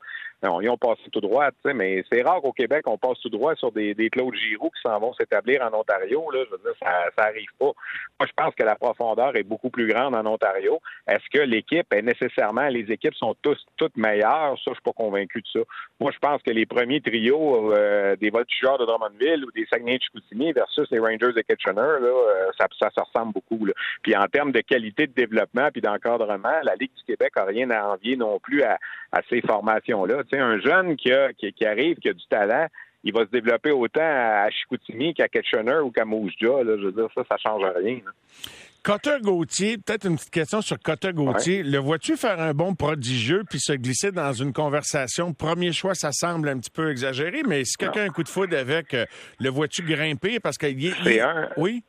ils 0.44 0.69
ont 0.69 0.77
passé 0.77 1.01
tout 1.12 1.21
droit, 1.21 1.50
mais 1.65 2.03
c'est 2.12 2.24
rare 2.24 2.42
qu'au 2.42 2.51
Québec, 2.51 2.83
on 2.88 2.98
passe 2.98 3.19
tout 3.19 3.30
droit 3.30 3.56
sur 3.56 3.71
des, 3.71 3.94
des 3.94 4.09
Claude 4.09 4.33
Giroux 4.33 4.69
qui 4.69 4.81
s'en 4.81 5.00
vont 5.00 5.13
s'établir 5.13 5.62
en 5.62 5.77
Ontario. 5.77 6.31
Là, 6.31 6.44
je 6.45 6.51
veux 6.51 6.57
dire, 6.57 6.74
ça, 6.81 7.09
ça 7.15 7.25
arrive 7.25 7.50
pas. 7.59 7.71
Moi, 8.19 8.27
je 8.27 8.31
pense 8.36 8.56
que 8.56 8.63
la 8.63 8.75
profondeur 8.75 9.36
est 9.36 9.43
beaucoup 9.43 9.70
plus 9.70 9.88
grande 9.88 10.15
en 10.15 10.25
Ontario. 10.25 10.79
Est-ce 11.08 11.29
que 11.31 11.43
l'équipe 11.43 11.91
est 11.93 12.01
nécessairement, 12.01 12.67
les 12.70 12.91
équipes 12.91 13.15
sont 13.15 13.36
tous 13.41 13.58
toutes 13.77 13.98
meilleures? 13.98 14.58
Ça, 14.58 14.72
je 14.72 14.74
suis 14.74 14.84
pas 14.84 14.93
convaincu 14.93 15.41
de 15.41 15.48
ça. 15.53 15.60
Moi, 16.00 16.12
je 16.12 16.20
pense 16.20 16.41
que 16.41 16.51
les 16.51 16.65
premiers 16.65 17.01
trios 17.01 17.74
euh, 17.74 18.15
des 18.15 18.31
voltigeurs 18.41 18.77
de 18.77 18.86
Drummondville 18.86 19.45
ou 19.45 19.51
des 19.51 19.65
Saguenay 19.71 19.98
de 19.98 20.03
Chicoutimi 20.03 20.51
versus 20.51 20.89
les 20.91 21.00
Rangers 21.00 21.33
de 21.33 21.41
Kitchener, 21.41 21.81
euh, 21.81 22.50
ça, 22.60 22.67
ça 22.79 23.03
ressemble 23.03 23.33
beaucoup. 23.33 23.67
Puis 24.01 24.15
en 24.15 24.25
termes 24.27 24.51
de 24.51 24.62
qualité 24.62 25.07
de 25.07 25.13
développement 25.13 25.69
puis 25.71 25.81
d'encadrement, 25.81 26.60
la 26.63 26.75
Ligue 26.75 26.91
du 26.95 27.03
Québec 27.03 27.33
n'a 27.36 27.45
rien 27.45 27.69
à 27.69 27.83
envier 27.89 28.15
non 28.15 28.39
plus 28.39 28.63
à, 28.63 28.77
ces 29.29 29.41
formations-là. 29.41 30.24
Tu 30.24 30.29
sais, 30.31 30.39
un 30.39 30.60
jeune 30.60 30.95
qui, 30.95 31.12
arrive, 31.12 31.98
qui 31.98 32.10
a 32.10 32.13
du 32.13 32.25
talent, 32.29 32.67
il 33.03 33.13
va 33.13 33.21
se 33.21 33.31
développer 33.31 33.71
autant 33.71 34.01
à 34.01 34.50
Chicoutimi 34.50 35.13
qu'à 35.13 35.27
Kitchener 35.27 35.79
ou 35.83 35.91
qu'à 35.91 36.05
Moujja. 36.05 36.63
Je 36.63 36.86
veux 36.86 36.91
dire, 36.91 37.10
ça, 37.15 37.24
ça 37.29 37.38
change 37.38 37.63
rien. 37.75 38.00
Cotter 38.83 39.17
Gauthier, 39.21 39.77
peut-être 39.77 40.07
une 40.07 40.15
petite 40.15 40.31
question 40.31 40.61
sur 40.61 40.79
Cotter 40.79 41.13
Gauthier. 41.13 41.61
Le 41.61 41.77
vois-tu 41.77 42.17
faire 42.17 42.39
un 42.39 42.53
bon 42.53 42.73
prodigieux 42.73 43.43
puis 43.47 43.59
se 43.59 43.73
glisser 43.73 44.11
dans 44.11 44.33
une 44.33 44.53
conversation? 44.53 45.33
Premier 45.33 45.71
choix, 45.71 45.93
ça 45.93 46.11
semble 46.11 46.50
un 46.50 46.57
petit 46.57 46.71
peu 46.71 46.89
exagéré, 46.89 47.43
mais 47.47 47.63
si 47.63 47.77
quelqu'un 47.77 48.01
a 48.01 48.05
un 48.05 48.09
coup 48.09 48.23
de 48.23 48.29
foudre 48.29 48.57
avec, 48.57 48.95
euh, 48.95 49.05
le 49.39 49.50
vois-tu 49.50 49.83
grimper? 49.83 50.39
Parce 50.39 50.57
qu'il 50.57 50.83
est. 50.88 51.21
Oui? 51.57 51.83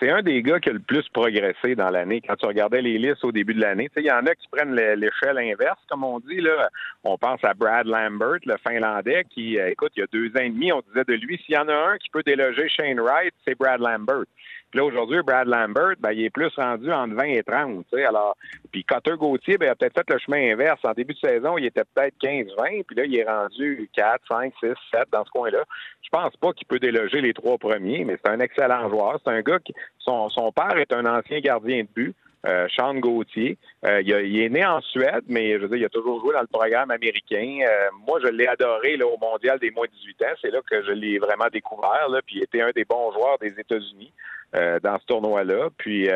c'est 0.00 0.10
un 0.10 0.22
des 0.22 0.42
gars 0.42 0.60
qui 0.60 0.70
a 0.70 0.72
le 0.72 0.80
plus 0.80 1.06
progressé 1.12 1.74
dans 1.74 1.90
l'année. 1.90 2.22
Quand 2.26 2.36
tu 2.36 2.46
regardais 2.46 2.80
les 2.80 2.98
listes 2.98 3.24
au 3.24 3.32
début 3.32 3.54
de 3.54 3.60
l'année, 3.60 3.88
il 3.96 4.04
y 4.04 4.10
en 4.10 4.24
a 4.26 4.34
qui 4.34 4.48
prennent 4.50 4.74
l'échelle 4.74 5.38
inverse, 5.38 5.80
comme 5.88 6.04
on 6.04 6.20
dit. 6.20 6.40
Là. 6.40 6.68
On 7.04 7.18
pense 7.18 7.42
à 7.44 7.54
Brad 7.54 7.86
Lambert, 7.86 8.38
le 8.44 8.56
Finlandais, 8.66 9.24
qui, 9.30 9.58
euh, 9.58 9.70
écoute, 9.70 9.92
il 9.96 10.00
y 10.00 10.02
a 10.02 10.06
deux 10.12 10.28
ans 10.28 10.44
et 10.44 10.50
demi, 10.50 10.72
on 10.72 10.80
disait 10.80 11.04
de 11.06 11.14
lui, 11.14 11.38
s'il 11.44 11.54
y 11.54 11.58
en 11.58 11.68
a 11.68 11.74
un 11.74 11.98
qui 11.98 12.08
peut 12.10 12.22
déloger 12.24 12.68
Shane 12.68 13.00
Wright, 13.00 13.34
c'est 13.46 13.58
Brad 13.58 13.80
Lambert. 13.80 14.24
Puis 14.70 14.80
là, 14.80 14.84
aujourd'hui, 14.84 15.22
Brad 15.22 15.48
Lambert, 15.48 15.94
ben, 15.98 16.12
il 16.12 16.24
est 16.24 16.30
plus 16.30 16.54
rendu 16.56 16.92
entre 16.92 17.14
20 17.14 17.24
et 17.24 17.42
30. 17.42 17.86
sais. 17.92 18.04
Alors, 18.04 18.36
puis 18.70 18.84
Cotter 18.84 19.16
Gauthier, 19.16 19.56
ben, 19.56 19.66
il 19.66 19.68
a 19.70 19.74
peut-être 19.74 19.94
fait 19.94 20.12
le 20.12 20.18
chemin 20.18 20.52
inverse. 20.52 20.80
En 20.84 20.92
début 20.92 21.14
de 21.14 21.18
saison, 21.26 21.56
il 21.56 21.66
était 21.66 21.84
peut-être 21.94 22.14
15-20, 22.22 22.84
puis 22.84 22.96
là, 22.96 23.04
il 23.04 23.18
est 23.18 23.24
rendu 23.24 23.88
4, 23.94 24.20
5, 24.28 24.52
6, 24.60 24.68
7 24.92 25.04
dans 25.10 25.24
ce 25.24 25.30
coin-là. 25.30 25.64
Je 26.02 26.08
pense 26.10 26.36
pas 26.36 26.52
qu'il 26.52 26.66
peut 26.66 26.78
déloger 26.78 27.20
les 27.20 27.32
trois 27.32 27.56
premiers, 27.56 28.04
mais 28.04 28.16
c'est 28.22 28.30
un 28.30 28.40
excellent 28.40 28.88
joueur. 28.90 29.18
C'est 29.24 29.30
un 29.30 29.40
gars 29.40 29.58
qui, 29.58 29.74
son, 29.98 30.52
père 30.52 30.76
est 30.76 30.92
un 30.92 31.06
ancien 31.06 31.40
gardien 31.40 31.82
de 31.82 31.88
but. 31.94 32.14
euh, 32.46 32.66
Sean 32.70 32.94
Gauthier. 32.94 33.58
Euh, 33.84 34.00
il, 34.02 34.40
est 34.40 34.48
né 34.48 34.64
en 34.64 34.80
Suède, 34.80 35.24
mais 35.28 35.54
je 35.54 35.58
veux 35.58 35.68
dire, 35.68 35.78
il 35.78 35.84
a 35.84 35.88
toujours 35.88 36.20
joué 36.20 36.32
dans 36.34 36.40
le 36.40 36.46
programme 36.46 36.90
américain. 36.90 37.58
Euh, 37.62 37.88
moi, 38.06 38.20
je 38.22 38.28
l'ai 38.28 38.46
adoré 38.46 38.96
là, 38.96 39.06
au 39.06 39.18
Mondial 39.18 39.58
des 39.58 39.70
moins 39.70 39.86
de 39.86 39.92
18 39.92 40.22
ans. 40.22 40.36
C'est 40.40 40.50
là 40.50 40.60
que 40.64 40.82
je 40.82 40.92
l'ai 40.92 41.18
vraiment 41.18 41.48
découvert. 41.52 42.08
Là, 42.08 42.20
puis 42.24 42.36
il 42.36 42.42
était 42.44 42.60
un 42.62 42.70
des 42.70 42.84
bons 42.84 43.12
joueurs 43.12 43.38
des 43.38 43.58
États-Unis 43.58 44.12
dans 44.52 44.98
ce 44.98 45.06
tournoi-là. 45.06 45.68
Puis 45.76 46.08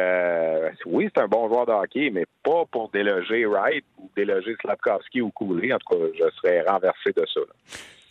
oui, 0.87 1.11
c'est 1.15 1.23
un 1.23 1.29
bon 1.29 1.49
joueur 1.49 1.67
de 1.67 1.73
hockey, 1.73 2.11
mais 2.11 2.25
pas 2.43 2.65
pour 2.71 2.91
déloger 2.91 3.45
Wright 3.47 3.85
ou 3.99 4.11
déloger 4.17 4.57
Slavkovski 4.61 5.21
ou 5.21 5.31
Cooley. 5.31 5.73
En 5.73 5.79
tout 5.79 5.97
cas, 5.97 6.05
je 6.15 6.31
serais 6.37 6.63
renversé 6.63 7.13
de 7.15 7.25
ça. 7.33 7.41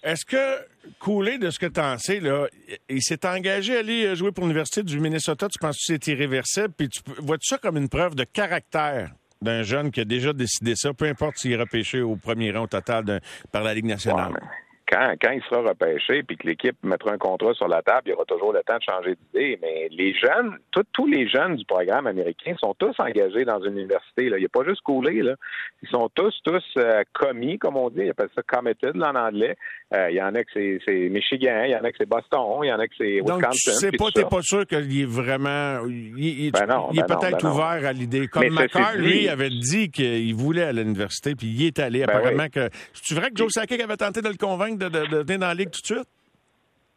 Est-ce 0.04 0.26
que 0.26 0.66
Coulé, 1.00 1.38
de 1.38 1.52
ce 1.52 1.60
que 1.60 1.68
tu 1.68 1.80
en 1.80 1.98
sais, 2.00 2.20
là, 2.20 2.48
il 2.90 3.04
s'est 3.04 3.26
engagé 3.26 3.76
à 3.76 3.80
aller 3.80 4.06
euh, 4.06 4.16
jouer 4.16 4.32
pour 4.32 4.46
l'Université 4.46 4.82
du 4.82 5.00
Minnesota, 5.00 5.48
tu 5.48 5.60
penses 5.60 5.78
que 5.78 5.84
c'est 5.94 6.08
irréversible, 6.08 6.74
puis 6.76 6.90
tu 6.90 7.02
vois-tu 7.20 7.48
ça 7.48 7.60
comme 7.60 7.78
une 7.78 7.90
preuve 7.90 8.16
de 8.16 8.24
caractère 8.24 9.12
d'un 9.44 9.62
jeune 9.62 9.92
qui 9.92 10.02
a 10.02 10.06
déjà 10.06 10.34
décidé 10.34 10.74
ça, 10.76 10.92
peu 10.94 11.06
importe 11.06 11.38
s'il 11.38 11.52
est 11.52 11.58
repêché 11.58 12.02
au 12.02 12.16
premier 12.16 12.52
rang 12.52 12.64
au 12.64 12.68
total 12.68 13.22
par 13.52 13.64
la 13.64 13.76
Ligue 13.76 13.86
nationale? 13.86 14.34
Quand, 14.92 15.14
quand 15.22 15.32
il 15.32 15.42
sera 15.44 15.62
repêché 15.62 16.24
puis 16.24 16.38
que 16.38 16.48
l'équipe 16.48 16.76
mettra 16.84 17.14
un 17.14 17.18
contrat 17.18 17.54
sur 17.54 17.68
la 17.68 17.82
table, 17.82 18.02
il 18.08 18.10
y 18.10 18.14
aura 18.14 18.26
toujours 18.26 18.52
le 18.52 18.62
temps 18.64 18.78
de 18.78 18.84
changer 18.84 19.16
d'idée. 19.16 19.60
Mais 19.62 19.88
les 19.90 20.14
jeunes, 20.14 20.58
tous 20.92 21.08
les 21.08 21.30
jeunes 21.30 21.56
du 21.56 21.66
programme 21.66 22.08
américain 22.08 22.56
sont 22.60 22.76
tous 22.78 22.94
engagés 23.00 23.46
dans 23.46 23.62
une 23.62 23.78
université. 23.78 24.30
Là. 24.30 24.38
Il 24.38 24.42
n'y 24.42 24.46
a 24.46 24.50
pas 24.50 24.68
juste 24.68 24.82
coulé. 24.82 25.22
Là. 25.22 25.36
Ils 25.82 25.90
sont 25.90 26.10
tous, 26.14 26.34
tous 26.44 26.64
euh, 26.78 27.04
commis, 27.14 27.58
comme 27.58 27.78
on 27.78 27.90
dit. 27.90 28.02
Ils 28.02 28.10
appellent 28.10 28.30
ça 28.36 28.42
committed 28.44 29.02
en 29.02 29.16
anglais. 29.16 29.56
Euh, 29.94 30.10
il 30.10 30.16
y 30.16 30.22
en 30.22 30.34
a 30.36 30.44
que 30.44 30.50
c'est 30.54 31.10
Michigan, 31.10 31.64
il 31.66 31.72
y 31.72 31.76
en 31.76 31.84
a 31.84 31.92
que 31.92 31.98
c'est 31.98 32.10
Boston, 32.10 32.60
il 32.64 32.68
y 32.68 32.74
en 32.74 32.80
a 32.80 32.88
que 32.88 32.94
c'est 32.98 33.20
Wisconsin. 33.20 33.40
Donc, 33.40 33.52
tu 33.52 33.72
sais 33.72 33.92
pas, 33.92 34.06
t'es 34.14 34.24
pas 34.24 34.42
sûr 34.42 34.66
qu'il 34.66 35.02
est 35.02 35.06
vraiment... 35.06 35.86
Il, 35.88 36.46
il, 36.46 36.52
ben 36.52 36.66
il 36.94 37.00
est 37.00 37.08
ben 37.08 37.18
peut-être 37.18 37.44
ben 37.44 37.50
ouvert 37.52 37.86
à 37.86 37.94
l'idée. 37.94 38.28
Comme 38.28 38.50
McCarr, 38.50 38.96
lui, 38.96 39.28
avait 39.28 39.50
dit 39.50 39.90
qu'il 39.92 40.34
voulait 40.36 40.64
à 40.64 40.72
l'université, 40.72 41.36
puis 41.36 41.48
il 41.48 41.66
est 41.68 41.80
allé. 41.80 42.04
apparemment 42.04 42.48
que... 42.48 42.70
C'est 42.94 43.16
vrai 43.16 43.30
que 43.30 43.38
Joe 43.38 43.52
Sakic 43.52 43.82
avait 43.82 43.98
tenté 43.98 44.22
de 44.22 44.30
le 44.30 44.36
convaincre 44.36 44.81
de, 44.90 45.00
de, 45.00 45.06
de 45.08 45.18
venir 45.18 45.40
dans 45.40 45.48
la 45.48 45.54
Ligue 45.54 45.72
tout 45.72 45.82
de 45.82 45.86
suite? 45.86 46.08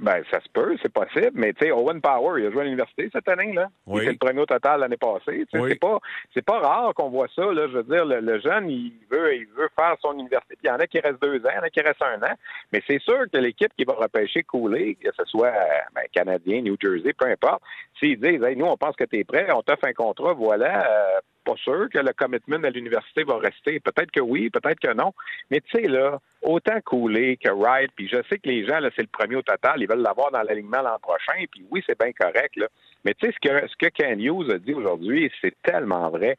Ben, 0.00 0.22
ça 0.28 0.40
se 0.40 0.48
peut, 0.52 0.76
c'est 0.82 0.92
possible, 0.92 1.30
mais 1.34 1.52
tu 1.52 1.66
sais, 1.66 1.70
Owen 1.70 2.00
Power, 2.00 2.40
il 2.40 2.46
a 2.46 2.50
joué 2.50 2.62
à 2.62 2.64
l'université 2.64 3.08
cette 3.12 3.28
année, 3.28 3.52
là. 3.52 3.68
Oui. 3.86 4.02
Il 4.02 4.10
le 4.10 4.16
premier 4.16 4.40
au 4.40 4.46
total 4.46 4.80
l'année 4.80 4.96
passée. 4.96 5.44
C'est 5.52 5.78
pas 5.78 5.98
c'est 6.34 6.44
pas 6.44 6.58
rare 6.58 6.92
qu'on 6.94 7.10
voit 7.10 7.28
ça, 7.34 7.44
là. 7.52 7.68
Je 7.68 7.78
veux 7.78 7.84
dire, 7.84 8.04
le, 8.04 8.40
jeune, 8.40 8.68
il 8.68 8.92
veut 9.08 9.36
il 9.36 9.46
veut 9.56 9.68
faire 9.78 9.94
son 10.02 10.14
université. 10.14 10.56
il 10.64 10.66
y 10.66 10.70
en 10.70 10.80
a 10.80 10.86
qui 10.88 10.98
restent 10.98 11.22
deux 11.22 11.36
ans, 11.46 11.50
il 11.52 11.56
y 11.56 11.58
en 11.58 11.62
a 11.62 11.70
qui 11.70 11.80
restent 11.80 12.02
un 12.02 12.20
an. 12.24 12.34
Mais 12.72 12.82
c'est 12.88 13.00
sûr 13.00 13.24
que 13.32 13.38
l'équipe 13.38 13.72
qui 13.78 13.84
va 13.84 13.92
repêcher 13.94 14.42
Cooley, 14.42 14.96
que 14.96 15.10
ce 15.16 15.24
soit 15.26 15.52
ben, 15.94 16.02
Canadien, 16.12 16.62
New 16.62 16.76
Jersey, 16.80 17.12
peu 17.12 17.26
importe, 17.26 17.62
s'ils 18.00 18.18
disent 18.18 18.42
hey, 18.42 18.56
nous, 18.56 18.66
on 18.66 18.76
pense 18.76 18.96
que 18.96 19.04
tu 19.04 19.20
es 19.20 19.24
prêt, 19.24 19.46
on 19.52 19.62
t'offre 19.62 19.84
un 19.84 19.92
contrat, 19.92 20.32
voilà, 20.32 20.86
euh, 20.86 21.20
pas 21.44 21.56
sûr 21.56 21.88
que 21.92 21.98
le 21.98 22.12
commitment 22.12 22.62
à 22.64 22.70
l'université 22.70 23.24
va 23.24 23.38
rester. 23.38 23.80
Peut-être 23.80 24.10
que 24.10 24.20
oui, 24.20 24.50
peut-être 24.50 24.80
que 24.80 24.92
non. 24.94 25.12
Mais 25.50 25.60
tu 25.60 25.78
sais, 25.78 25.88
là, 25.88 26.20
autant 26.42 26.80
couler 26.84 27.36
que 27.36 27.50
Wright, 27.50 27.90
puis 27.94 28.08
je 28.08 28.16
sais 28.28 28.38
que 28.38 28.48
les 28.48 28.66
gens, 28.66 28.78
là, 28.78 28.90
c'est 28.94 29.02
le 29.02 29.08
premier 29.08 29.36
au 29.36 29.42
total, 29.42 29.80
ils 29.80 29.88
veulent 29.88 30.02
l'avoir 30.02 30.30
dans 30.30 30.42
l'alignement 30.42 30.82
l'an 30.82 30.98
prochain, 31.00 31.44
puis 31.50 31.64
oui, 31.70 31.82
c'est 31.86 31.98
bien 31.98 32.12
correct, 32.12 32.56
là. 32.56 32.66
Mais 33.04 33.12
tu 33.14 33.26
sais, 33.26 33.34
ce 33.34 33.48
que, 33.48 33.68
ce 33.68 33.76
que 33.76 33.88
Ken 33.88 34.18
Hughes 34.18 34.50
a 34.50 34.58
dit 34.58 34.72
aujourd'hui, 34.72 35.30
c'est 35.42 35.54
tellement 35.62 36.08
vrai. 36.08 36.38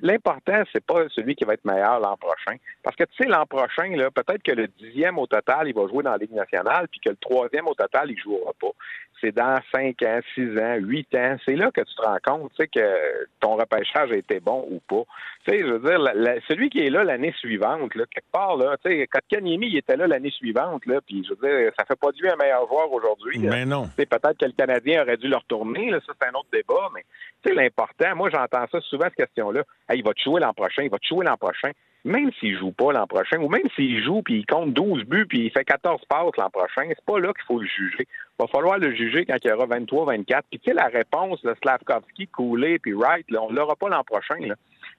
L'important, 0.00 0.62
c'est 0.72 0.84
pas 0.84 1.08
celui 1.10 1.34
qui 1.34 1.44
va 1.44 1.54
être 1.54 1.64
meilleur 1.64 2.00
l'an 2.00 2.16
prochain. 2.16 2.56
Parce 2.82 2.96
que 2.96 3.04
tu 3.04 3.22
sais, 3.22 3.28
l'an 3.28 3.44
prochain, 3.44 3.94
là, 3.96 4.10
peut-être 4.10 4.42
que 4.42 4.52
le 4.52 4.66
dixième 4.66 5.18
au 5.18 5.26
total, 5.26 5.68
il 5.68 5.74
va 5.74 5.86
jouer 5.88 6.02
dans 6.02 6.12
la 6.12 6.16
Ligue 6.16 6.32
nationale, 6.32 6.88
puis 6.88 7.00
que 7.00 7.10
le 7.10 7.16
troisième 7.16 7.68
au 7.68 7.74
total, 7.74 8.10
il 8.10 8.18
jouera 8.18 8.52
pas 8.58 8.72
c'est 9.20 9.34
dans 9.34 9.58
5 9.72 10.02
ans, 10.02 10.20
6 10.34 10.58
ans, 10.58 10.76
8 10.76 11.14
ans. 11.14 11.36
C'est 11.44 11.56
là 11.56 11.70
que 11.70 11.80
tu 11.80 11.94
te 11.94 12.02
rends 12.02 12.18
compte 12.24 12.50
tu 12.56 12.62
sais, 12.62 12.68
que 12.68 13.26
ton 13.40 13.56
repêchage 13.56 14.10
a 14.12 14.16
été 14.16 14.40
bon 14.40 14.66
ou 14.70 14.80
pas. 14.88 15.04
Tu 15.46 15.52
sais, 15.52 15.60
je 15.60 15.72
veux 15.72 15.78
dire, 15.78 16.40
celui 16.48 16.70
qui 16.70 16.80
est 16.80 16.90
là 16.90 17.04
l'année 17.04 17.34
suivante, 17.38 17.94
là, 17.94 18.04
quelque 18.10 18.30
part, 18.32 18.56
là, 18.56 18.76
tu 18.84 18.90
sais, 18.90 19.06
quand 19.10 19.20
Kanyemi 19.28 19.68
il 19.68 19.76
était 19.76 19.96
là 19.96 20.06
l'année 20.06 20.30
suivante, 20.30 20.86
là, 20.86 21.00
puis 21.06 21.24
je 21.24 21.34
veux 21.34 21.48
dire, 21.48 21.72
ça 21.78 21.84
fait 21.84 21.98
pas 21.98 22.12
de 22.12 22.18
lui 22.20 22.28
un 22.28 22.36
meilleur 22.36 22.66
joueur 22.68 22.92
aujourd'hui. 22.92 23.38
Mais 23.38 23.64
non. 23.64 23.88
Peut-être 23.96 24.38
que 24.38 24.46
le 24.46 24.52
Canadien 24.52 25.02
aurait 25.02 25.16
dû 25.16 25.28
le 25.28 25.36
retourner, 25.36 25.90
là, 25.90 26.00
ça 26.06 26.12
c'est 26.20 26.28
un 26.28 26.32
autre 26.32 26.48
débat, 26.52 26.88
mais 26.94 27.04
tu 27.42 27.50
sais, 27.50 27.54
l'important, 27.54 28.14
moi 28.16 28.30
j'entends 28.30 28.66
ça 28.70 28.80
souvent, 28.82 29.04
cette 29.04 29.16
question-là. 29.16 29.62
il 29.94 30.04
va 30.04 30.12
te 30.12 30.20
jouer 30.22 30.40
l'an 30.40 30.52
prochain, 30.52 30.82
il 30.82 30.90
va 30.90 30.98
te 30.98 31.06
jouer 31.06 31.24
l'an 31.24 31.36
prochain 31.36 31.70
même 32.06 32.30
s'il 32.38 32.56
joue 32.56 32.70
pas 32.70 32.92
l'an 32.92 33.06
prochain, 33.06 33.38
ou 33.38 33.48
même 33.48 33.68
s'il 33.74 34.02
joue 34.02 34.22
puis 34.22 34.38
il 34.38 34.46
compte 34.46 34.72
12 34.72 35.04
buts 35.04 35.26
puis 35.26 35.46
il 35.46 35.50
fait 35.50 35.64
14 35.64 36.00
passes 36.08 36.36
l'an 36.38 36.50
prochain, 36.50 36.84
c'est 36.88 37.04
pas 37.04 37.18
là 37.18 37.32
qu'il 37.32 37.44
faut 37.46 37.60
le 37.60 37.66
juger. 37.66 38.06
Il 38.08 38.42
va 38.42 38.46
falloir 38.46 38.78
le 38.78 38.94
juger 38.94 39.26
quand 39.26 39.36
il 39.42 39.48
y 39.48 39.52
aura 39.52 39.66
23, 39.66 40.06
24. 40.06 40.44
Puis 40.48 40.60
tu 40.60 40.70
sais, 40.70 40.74
la 40.74 40.86
réponse, 40.86 41.42
le 41.42 41.54
Slavkovski, 41.60 42.28
Cooley 42.28 42.78
puis 42.78 42.92
Wright, 42.92 43.28
là, 43.30 43.42
on 43.42 43.50
l'aura 43.52 43.74
pas 43.74 43.88
l'an 43.88 44.04
prochain. 44.04 44.38
Là. 44.38 44.54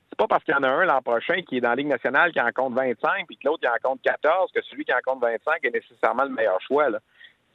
C'est 0.10 0.18
pas 0.18 0.28
parce 0.28 0.44
qu'il 0.44 0.54
y 0.54 0.58
en 0.58 0.64
a 0.64 0.70
un 0.70 0.86
l'an 0.86 1.02
prochain 1.02 1.42
qui 1.44 1.58
est 1.58 1.62
dans 1.62 1.70
la 1.70 1.76
Ligue 1.76 1.88
nationale 1.88 2.34
qui 2.34 2.42
en 2.42 2.52
compte 2.52 2.74
25 2.74 3.26
puis 3.28 3.38
que 3.38 3.48
l'autre 3.48 3.62
qui 3.62 3.70
en 3.70 3.90
compte 3.90 4.02
14 4.02 4.52
que 4.54 4.62
celui 4.64 4.84
qui 4.84 4.94
en 4.94 5.00
compte 5.06 5.22
25 5.22 5.60
est 5.64 5.74
nécessairement 5.74 6.24
le 6.24 6.32
meilleur 6.32 6.60
choix. 6.62 6.90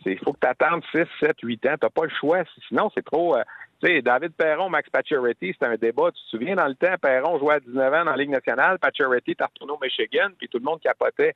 Il 0.06 0.18
faut 0.18 0.32
que 0.32 0.40
tu 0.40 0.48
attendes 0.48 0.82
6, 0.92 1.04
7, 1.20 1.36
8 1.42 1.66
ans. 1.66 1.74
Tu 1.80 1.90
pas 1.90 2.04
le 2.04 2.10
choix. 2.10 2.42
Sinon, 2.68 2.90
c'est 2.94 3.04
trop. 3.04 3.36
Euh, 3.36 3.42
tu 3.82 3.88
sais, 3.88 4.02
David 4.02 4.32
Perron, 4.34 4.68
Max 4.68 4.88
Pacioretty, 4.90 5.52
c'était 5.52 5.66
un 5.66 5.74
débat. 5.74 6.10
Tu 6.12 6.22
te 6.24 6.28
souviens, 6.30 6.54
dans 6.54 6.68
le 6.68 6.74
temps, 6.74 6.94
Perron 7.00 7.38
jouait 7.38 7.54
à 7.54 7.60
19 7.60 7.92
ans 7.92 8.04
dans 8.04 8.10
la 8.12 8.16
Ligue 8.16 8.30
nationale. 8.30 8.78
Pacioretty 8.78 9.32
est 9.32 9.42
retourné 9.42 9.72
au 9.72 9.78
Michigan, 9.82 10.28
puis 10.38 10.48
tout 10.48 10.58
le 10.58 10.64
monde 10.64 10.80
capotait. 10.80 11.34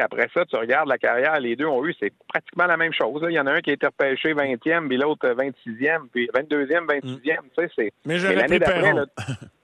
après 0.00 0.28
ça, 0.32 0.44
tu 0.44 0.56
regardes 0.56 0.88
la 0.88 0.98
carrière, 0.98 1.40
les 1.40 1.56
deux 1.56 1.66
ont 1.66 1.84
eu, 1.84 1.94
c'est 1.98 2.12
pratiquement 2.28 2.66
la 2.66 2.76
même 2.76 2.92
chose. 2.92 3.24
Il 3.28 3.34
y 3.34 3.40
en 3.40 3.46
a 3.46 3.52
un 3.52 3.60
qui 3.60 3.70
a 3.70 3.72
été 3.72 3.86
repêché 3.86 4.32
20e, 4.32 4.86
puis 4.86 4.96
l'autre 4.96 5.28
26e, 5.28 6.08
puis 6.12 6.30
22e, 6.32 6.86
26e. 6.86 7.20
Tu 7.22 7.32
sais, 7.56 7.70
c'est. 7.74 7.92
Mais 8.04 8.18
j'avais 8.18 8.44
pris 8.44 8.60
Perron. 8.60 9.06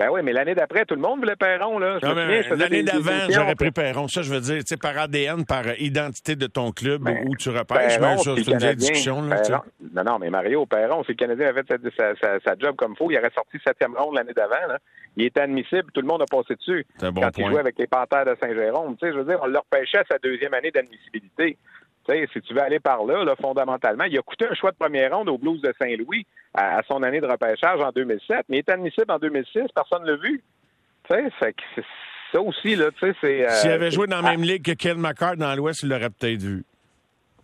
Ben 0.00 0.08
oui, 0.10 0.22
mais 0.24 0.32
l'année 0.32 0.54
d'après, 0.54 0.86
tout 0.86 0.94
le 0.94 1.02
monde 1.02 1.18
voulait 1.20 1.36
Perron. 1.36 1.78
Là. 1.78 1.98
L'année 2.02 2.82
d'avant, 2.82 3.28
j'aurais 3.28 3.54
pris 3.54 3.70
Perron. 3.70 4.08
Ça, 4.08 4.22
je 4.22 4.32
veux 4.32 4.40
dire, 4.40 4.62
par 4.80 4.96
ADN, 4.96 5.44
par 5.44 5.78
identité 5.78 6.36
de 6.36 6.46
ton 6.46 6.72
club 6.72 7.02
ben, 7.02 7.22
où 7.26 7.36
tu 7.36 7.50
repères. 7.50 7.98
Perron, 8.00 8.16
c'est 8.16 8.50
une 8.50 8.56
vieille 8.56 8.76
discussion. 8.76 9.20
Là, 9.20 9.42
non, 9.94 10.02
non, 10.02 10.18
mais 10.18 10.30
Mario, 10.30 10.64
Perron, 10.64 11.04
si 11.04 11.12
le 11.12 11.16
Canadien 11.16 11.48
avait 11.48 11.64
fait 11.64 11.78
sa, 11.98 12.14
sa, 12.16 12.40
sa, 12.40 12.54
job 12.58 12.76
comme 12.76 12.92
il 12.92 12.96
faut, 12.96 13.10
il 13.10 13.18
aurait 13.18 13.30
sorti 13.34 13.58
septième 13.62 13.94
ronde 13.94 14.14
l'année 14.14 14.32
d'avant. 14.32 14.56
Il 15.18 15.26
était 15.26 15.40
admissible, 15.40 15.92
tout 15.92 16.00
le 16.00 16.06
monde 16.06 16.22
a 16.22 16.24
passé 16.24 16.54
dessus 16.54 16.86
bon 16.98 17.20
quand 17.20 17.36
il 17.36 17.46
jouait 17.48 17.60
avec 17.60 17.78
les 17.78 17.86
Panthères 17.86 18.24
de 18.24 18.34
Saint-Jérôme. 18.40 18.96
Je 19.02 19.08
veux 19.08 19.24
dire, 19.24 19.38
on 19.42 19.48
le 19.48 19.58
repêchait 19.58 19.98
à 19.98 20.04
sa 20.10 20.18
deuxième 20.18 20.54
année 20.54 20.70
d'admissibilité 20.70 21.58
si 22.32 22.40
tu 22.40 22.54
veux 22.54 22.62
aller 22.62 22.80
par 22.80 23.04
là, 23.04 23.24
là, 23.24 23.34
fondamentalement, 23.40 24.04
il 24.04 24.18
a 24.18 24.22
coûté 24.22 24.46
un 24.46 24.54
choix 24.54 24.70
de 24.70 24.76
première 24.76 25.16
ronde 25.16 25.28
au 25.28 25.38
Blues 25.38 25.60
de 25.60 25.72
Saint-Louis 25.78 26.26
à, 26.54 26.80
son 26.88 27.02
année 27.02 27.20
de 27.20 27.26
repêchage 27.26 27.80
en 27.80 27.90
2007, 27.90 28.46
mais 28.48 28.56
il 28.56 28.58
est 28.60 28.68
admissible 28.68 29.10
en 29.10 29.18
2006, 29.18 29.66
personne 29.74 30.02
ne 30.02 30.12
l'a 30.12 30.16
vu. 30.16 30.42
ça 31.08 32.40
aussi, 32.40 32.76
là, 32.76 32.86
tu 32.92 33.06
sais, 33.06 33.16
c'est... 33.20 33.46
Euh, 33.46 33.50
S'il 33.50 33.70
avait 33.70 33.90
joué 33.90 34.06
dans 34.06 34.20
la 34.20 34.30
même 34.30 34.42
ligue 34.42 34.64
que 34.64 34.72
Ken 34.72 34.98
McCart 34.98 35.36
dans 35.36 35.54
l'Ouest, 35.54 35.82
il 35.82 35.88
l'aurait 35.88 36.10
peut-être 36.10 36.42
vu. 36.42 36.64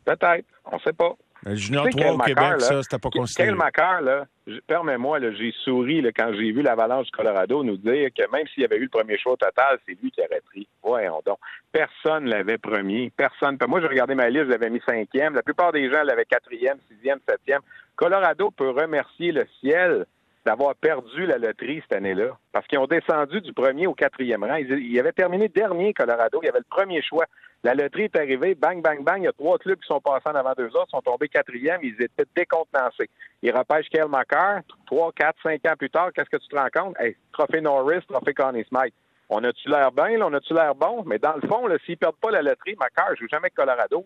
Peut-être, 0.05 0.47
on 0.65 0.79
sait 0.81 0.93
pas. 0.93 1.17
Le 1.47 1.55
Junior 1.55 1.89
3 1.89 2.13
au 2.13 2.19
Québec, 2.19 2.61
ça, 2.61 2.83
c'était 2.83 2.99
pas 2.99 3.09
considéré. 3.09 3.51
Quel 3.51 3.57
Macar, 3.57 4.03
là, 4.03 4.27
permets-moi, 4.67 5.21
j'ai 5.31 5.55
souri 5.63 6.01
là, 6.01 6.11
quand 6.11 6.33
j'ai 6.33 6.51
vu 6.51 6.61
l'Avalanche 6.61 7.07
du 7.07 7.13
Colorado 7.13 7.63
nous 7.63 7.77
dire 7.77 8.09
que 8.13 8.29
même 8.33 8.49
s'il 8.49 8.63
y 8.63 8.67
avait 8.67 8.79
eu 8.79 8.85
le 8.85 8.89
premier 8.89 9.17
choix 9.17 9.37
total, 9.37 9.79
c'est 9.87 9.97
lui 10.03 10.11
qui 10.11 10.21
aurait 10.21 10.43
pris. 10.45 10.67
Voyons 10.83 11.23
donc. 11.25 11.39
Personne 11.71 12.25
l'avait 12.25 12.59
premier. 12.59 13.13
Personne. 13.17 13.57
Moi, 13.69 13.81
j'ai 13.81 13.87
regardé 13.87 14.17
ma 14.17 14.29
liste, 14.29 14.51
j'avais 14.51 14.71
mis 14.71 14.83
cinquième. 14.85 15.35
La 15.35 15.43
plupart 15.43 15.71
des 15.71 15.89
gens 15.89 16.03
l'avaient 16.03 16.25
quatrième, 16.25 16.79
sixième, 16.91 17.21
septième. 17.29 17.61
Colorado 17.95 18.51
peut 18.51 18.71
remercier 18.71 19.31
le 19.31 19.47
ciel 19.61 20.05
d'avoir 20.47 20.77
perdu 20.77 21.27
la 21.27 21.39
loterie 21.39 21.83
cette 21.83 21.99
année-là. 21.99 22.39
Parce 22.53 22.67
qu'ils 22.69 22.79
ont 22.79 22.87
descendu 22.87 23.41
du 23.41 23.53
premier 23.53 23.89
au 23.89 23.95
quatrième 23.95 24.45
rang. 24.45 24.55
Ils, 24.55 24.99
avaient 25.01 25.13
terminé 25.13 25.49
dernier, 25.49 25.93
Colorado. 25.93 26.39
Il 26.41 26.47
y 26.47 26.49
avait 26.49 26.61
le 26.61 26.71
premier 26.71 27.03
choix. 27.03 27.27
La 27.65 27.75
loterie 27.75 28.05
est 28.05 28.17
arrivée, 28.17 28.55
bang, 28.55 28.81
bang, 28.81 29.03
bang. 29.03 29.19
Il 29.19 29.25
y 29.25 29.29
a 29.29 29.33
trois 29.33 29.59
clubs 29.59 29.79
qui 29.81 29.89
sont 29.89 30.01
passés 30.01 30.29
en 30.29 30.37
avant 30.37 30.53
deux 30.57 30.69
autres, 30.69 30.91
sont 30.91 31.03
tombés 31.03 31.29
quatrième. 31.29 31.81
Ils 31.83 32.01
étaient 32.01 32.27
décontenancés. 32.37 33.11
Ils 33.43 33.51
repêchent 33.51 33.89
Kyle 33.89 34.07
McCarr. 34.09 34.61
Trois, 34.87 35.11
quatre, 35.13 35.37
cinq 35.43 35.67
ans 35.67 35.75
plus 35.77 35.91
tard, 35.91 36.11
qu'est-ce 36.15 36.31
que 36.31 36.37
tu 36.37 36.49
te 36.49 36.57
rends 36.57 36.69
compte? 36.73 36.97
Trophée 37.33 37.61
Norris, 37.61 38.03
trophée 38.09 38.35
Connie 38.35 38.65
Smythe. 38.65 38.95
On 39.29 39.43
a-tu 39.43 39.69
l'air 39.69 39.91
bien, 39.91 40.23
on 40.23 40.33
a-tu 40.33 40.55
l'air 40.55 40.77
bon? 40.77 41.03
Mais 41.05 41.19
dans 41.19 41.35
le 41.35 41.49
fond, 41.49 41.67
s'ils 41.85 41.97
perdent 41.97 42.21
pas 42.21 42.31
la 42.31 42.43
loterie, 42.43 42.77
McCarr 42.81 43.11
ne 43.11 43.17
joue 43.17 43.27
jamais 43.29 43.47
avec 43.47 43.55
Colorado. 43.55 44.05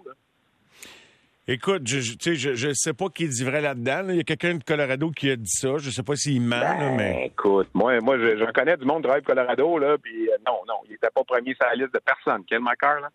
Écoute, 1.53 1.83
je 1.85 2.69
ne 2.69 2.73
sais 2.75 2.93
pas 2.93 3.09
qui 3.09 3.29
dit 3.29 3.45
vrai 3.45 3.61
là-dedans. 3.61 4.05
Il 4.11 4.19
y 4.19 4.21
a 4.21 4.23
quelqu'un 4.23 4.55
de 4.55 4.63
Colorado 4.63 5.11
qui 5.11 5.33
a 5.33 5.35
dit 5.35 5.51
ça. 5.51 5.79
Je 5.79 5.87
ne 5.87 5.91
sais 5.91 6.05
pas 6.05 6.15
s'il 6.15 6.41
ment, 6.41 6.61
ben, 6.61 6.95
mais. 6.97 7.27
Écoute, 7.27 7.67
moi, 7.75 7.99
moi 8.01 8.17
je, 8.19 8.53
connais 8.53 8.77
du 8.77 8.85
monde 8.85 9.03
de 9.03 9.09
drive 9.09 9.25
Colorado, 9.25 9.77
là, 9.79 9.99
puis 9.99 10.31
euh, 10.31 10.37
non, 10.47 10.61
non, 10.69 10.77
il 10.85 10.93
n'était 10.93 11.11
pas 11.13 11.25
premier 11.25 11.53
sur 11.55 11.67
la 11.69 11.75
liste 11.75 11.93
de 11.93 11.99
personne. 11.99 12.45
Quel 12.49 12.61
Macar, 12.61 13.01
là? 13.01 13.11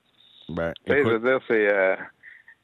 Ben, 0.50 0.74
je 0.86 0.94
veux 0.94 1.20
dire, 1.20 1.40
c'est. 1.48 1.74
Euh, 1.74 1.96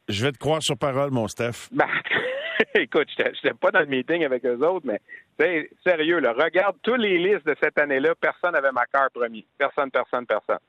je 0.10 0.26
vais 0.26 0.34
te 0.34 0.40
croire 0.40 0.62
sur 0.62 0.78
parole, 0.78 1.10
mon 1.10 1.30
Steph. 1.30 1.70
Ben, 1.72 1.88
écoute, 2.76 3.08
je 3.18 3.24
n'étais 3.24 3.54
pas 3.54 3.72
dans 3.72 3.80
le 3.80 3.86
meeting 3.86 4.26
avec 4.26 4.46
eux 4.46 4.60
autres, 4.68 4.86
mais 4.86 5.00
sérieux, 5.88 6.20
là, 6.20 6.34
regarde 6.34 6.76
tous 6.84 6.96
les 6.96 7.18
listes 7.18 7.46
de 7.46 7.56
cette 7.64 7.80
année-là, 7.80 8.14
personne 8.20 8.52
n'avait 8.52 8.74
Macar 8.74 9.10
premier. 9.12 9.46
Personne, 9.58 9.90
personne, 9.90 10.26
personne. 10.26 10.60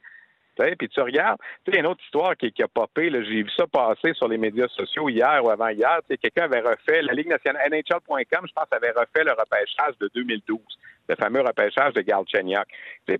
Puis 0.57 0.89
tu 0.89 1.01
regardes, 1.01 1.39
tu 1.65 1.73
sais, 1.73 1.79
une 1.79 1.87
autre 1.87 2.03
histoire 2.05 2.37
qui, 2.37 2.53
a 2.63 2.69
popé, 2.69 3.11
j'ai 3.11 3.43
vu 3.43 3.51
ça 3.57 3.67
passer 3.67 4.13
sur 4.15 4.29
les 4.29 4.39
médias 4.39 4.69
sociaux 4.69 5.09
hier 5.09 5.41
ou 5.43 5.51
avant-hier, 5.51 6.01
quelqu'un 6.21 6.45
avait 6.45 6.61
refait, 6.61 7.03
la 7.03 7.15
Ligue 7.15 7.29
nationale, 7.29 7.71
NHL.com, 7.71 8.47
je 8.47 8.53
pense, 8.53 8.67
avait 8.71 8.91
refait 8.91 9.25
le 9.25 9.33
repêchage 9.33 9.97
de 9.99 10.11
2012, 10.15 10.61
le 11.09 11.17
fameux 11.17 11.41
repêchage 11.41 11.95
de 11.95 12.03
Galchenyuk. 12.03 12.67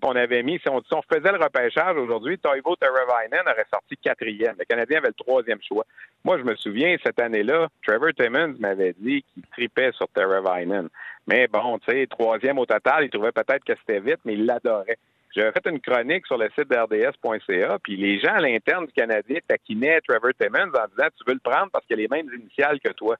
On 0.03 0.15
avait 0.15 0.43
mis, 0.43 0.59
si 0.59 0.69
on, 0.69 0.81
si 0.81 0.93
on 0.93 1.01
faisait 1.01 1.31
le 1.31 1.43
repêchage 1.43 1.97
aujourd'hui, 1.97 2.37
Toivo 2.37 2.75
Teravainen 2.75 3.41
aurait 3.45 3.65
sorti 3.73 3.97
quatrième. 3.97 4.55
Le 4.59 4.65
Canadien 4.65 4.99
avait 4.99 5.07
le 5.07 5.13
troisième 5.25 5.61
choix. 5.61 5.85
Moi, 6.23 6.37
je 6.37 6.43
me 6.43 6.55
souviens, 6.55 6.95
cette 7.03 7.19
année-là, 7.19 7.67
Trevor 7.85 8.11
Timmons 8.17 8.55
m'avait 8.59 8.93
dit 8.97 9.23
qu'il 9.33 9.43
tripait 9.51 9.91
sur 9.93 10.07
Teravainen. 10.09 10.89
Mais 11.27 11.47
bon, 11.47 11.79
tu 11.79 11.91
sais, 11.91 12.07
troisième 12.07 12.59
au 12.59 12.65
total, 12.65 13.05
il 13.05 13.09
trouvait 13.09 13.31
peut-être 13.31 13.63
que 13.63 13.73
c'était 13.79 13.99
vite, 13.99 14.19
mais 14.25 14.33
il 14.33 14.45
l'adorait. 14.45 14.97
J'avais 15.35 15.51
fait 15.51 15.67
une 15.67 15.79
chronique 15.79 16.27
sur 16.27 16.37
le 16.37 16.49
site 16.49 16.69
d'RDS.ca, 16.69 17.79
puis 17.83 17.97
les 17.97 18.19
gens 18.19 18.35
à 18.35 18.39
l'interne 18.39 18.85
du 18.85 18.93
Canadien 18.93 19.39
taquinaient 19.47 19.99
Trevor 20.01 20.31
Timmons 20.39 20.71
en 20.75 20.87
disant 20.89 21.09
Tu 21.17 21.23
veux 21.25 21.33
le 21.33 21.39
prendre 21.39 21.71
parce 21.71 21.85
qu'il 21.85 21.95
a 21.95 22.01
les 22.01 22.07
mêmes 22.07 22.29
initiales 22.39 22.79
que 22.79 22.91
toi. 22.91 23.15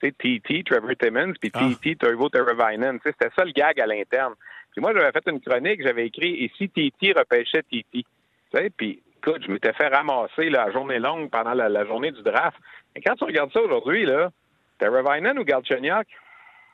C'est 0.00 0.16
TT, 0.16 0.62
Trevor 0.64 0.92
Timmons, 1.00 1.32
puis 1.40 1.50
TT, 1.50 1.96
ah. 2.00 2.06
Turbo 2.06 2.28
Teravainen. 2.28 3.00
C'était 3.04 3.30
ça 3.36 3.44
le 3.44 3.52
gag 3.52 3.80
à 3.80 3.86
l'interne. 3.86 4.34
Puis 4.72 4.80
moi, 4.80 4.92
j'avais 4.94 5.10
fait 5.10 5.28
une 5.28 5.40
chronique, 5.40 5.82
j'avais 5.82 6.06
écrit 6.06 6.44
Et 6.44 6.52
si 6.56 6.68
TT 6.68 7.14
repêchait 7.18 7.62
TT 7.62 8.04
Puis 8.76 9.02
écoute, 9.16 9.42
je 9.44 9.50
m'étais 9.50 9.72
fait 9.72 9.88
ramasser 9.88 10.50
la 10.50 10.70
journée 10.70 11.00
longue 11.00 11.30
pendant 11.30 11.54
la, 11.54 11.84
journée 11.84 12.12
du 12.12 12.22
draft. 12.22 12.58
Et 12.94 13.00
quand 13.00 13.14
tu 13.14 13.24
regardes 13.24 13.52
ça 13.52 13.60
aujourd'hui, 13.60 14.04
là, 14.04 14.30
Teravainen 14.78 15.38
ou 15.38 15.44
Galchenyuk? 15.44 16.06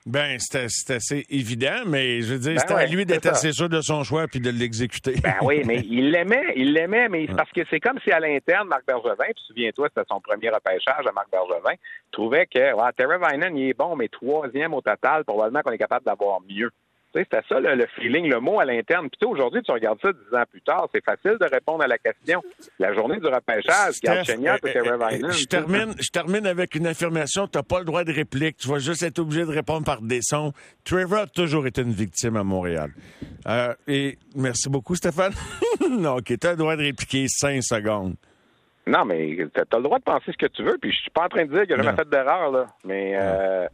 Ben, 0.04 0.36
c'est 0.38 0.94
assez 0.94 1.24
évident, 1.30 1.84
mais 1.86 2.22
je 2.22 2.32
veux 2.32 2.38
dire, 2.40 2.54
ben 2.54 2.58
c'était 2.58 2.74
à 2.74 2.86
lui 2.86 3.06
d'être 3.06 3.26
assez 3.26 3.52
sûr 3.52 3.68
de 3.68 3.80
son 3.80 4.02
choix 4.02 4.26
puis 4.26 4.40
de 4.40 4.50
l'exécuter. 4.50 5.14
Ben 5.22 5.36
oui, 5.42 5.62
mais 5.64 5.80
il 5.88 6.10
l'aimait, 6.10 6.52
il 6.56 6.72
l'aimait, 6.72 7.08
mais 7.08 7.26
parce 7.28 7.50
que 7.52 7.60
c'est 7.70 7.78
comme 7.78 8.00
si 8.02 8.10
à 8.10 8.18
l'interne, 8.18 8.66
Marc 8.66 8.84
Bergevin, 8.84 9.24
puis 9.26 9.44
souviens-toi, 9.46 9.88
c'était 9.94 10.06
son 10.10 10.20
premier 10.20 10.50
repêchage 10.50 11.06
à 11.06 11.12
Marc 11.12 11.30
Bergevin, 11.30 11.74
trouvait 12.10 12.46
que 12.46 12.74
ouais, 12.74 12.92
Terry 12.96 13.14
il 13.54 13.68
est 13.68 13.78
bon, 13.78 13.94
mais 13.94 14.08
troisième 14.08 14.74
au 14.74 14.80
total, 14.80 15.24
probablement 15.24 15.62
qu'on 15.62 15.72
est 15.72 15.78
capable 15.78 16.04
d'avoir 16.04 16.40
mieux. 16.40 16.70
C'était 17.14 17.40
ça 17.48 17.60
le, 17.60 17.86
feeling, 17.96 18.30
le 18.30 18.40
mot 18.40 18.58
à 18.58 18.64
l'interne. 18.64 19.08
Puis 19.10 19.28
aujourd'hui, 19.28 19.62
tu 19.62 19.70
regardes 19.70 20.00
ça 20.00 20.12
dix 20.12 20.36
ans 20.36 20.44
plus 20.50 20.62
tard, 20.62 20.88
c'est 20.94 21.04
facile 21.04 21.36
de 21.38 21.46
répondre 21.46 21.84
à 21.84 21.86
la 21.86 21.98
question. 21.98 22.42
La 22.78 22.94
journée 22.94 23.18
du 23.18 23.26
repêchage, 23.26 23.94
Steph, 23.94 24.30
euh, 24.30 24.56
euh, 24.64 25.30
je 25.30 25.44
termine, 25.44 25.94
je 25.98 26.10
termine 26.10 26.46
avec 26.46 26.74
une 26.74 26.86
affirmation. 26.86 27.46
Tu 27.46 27.58
n'as 27.58 27.62
pas 27.62 27.80
le 27.80 27.84
droit 27.84 28.04
de 28.04 28.12
réplique. 28.12 28.56
Tu 28.56 28.68
vas 28.68 28.78
juste 28.78 29.02
être 29.02 29.18
obligé 29.18 29.44
de 29.44 29.50
répondre 29.50 29.84
par 29.84 30.00
des 30.00 30.20
sons. 30.22 30.52
Trevor 30.84 31.20
a 31.20 31.26
toujours 31.26 31.66
été 31.66 31.82
une 31.82 31.92
victime 31.92 32.36
à 32.36 32.44
Montréal. 32.44 32.90
Euh, 33.46 33.74
et 33.86 34.18
merci 34.34 34.70
beaucoup, 34.70 34.94
Stéphane. 34.94 35.32
non, 35.90 36.16
OK, 36.16 36.32
tu 36.38 36.46
as 36.46 36.52
le 36.52 36.56
droit 36.56 36.76
de 36.76 36.82
répliquer 36.82 37.26
cinq 37.28 37.62
secondes. 37.62 38.14
Non, 38.86 39.04
mais 39.04 39.36
tu 39.36 39.60
as 39.60 39.76
le 39.76 39.82
droit 39.82 39.98
de 39.98 40.04
penser 40.04 40.32
ce 40.32 40.36
que 40.36 40.50
tu 40.50 40.62
veux, 40.62 40.76
puis 40.80 40.90
je 40.90 40.98
suis 41.02 41.10
pas 41.10 41.26
en 41.26 41.28
train 41.28 41.44
de 41.44 41.52
dire 41.52 41.66
que 41.66 41.76
j'ai 41.76 41.82
jamais 41.82 41.96
fait 41.96 42.08
d'erreur, 42.08 42.50
là. 42.50 42.66
Mais 42.84 43.12
euh, 43.14 43.68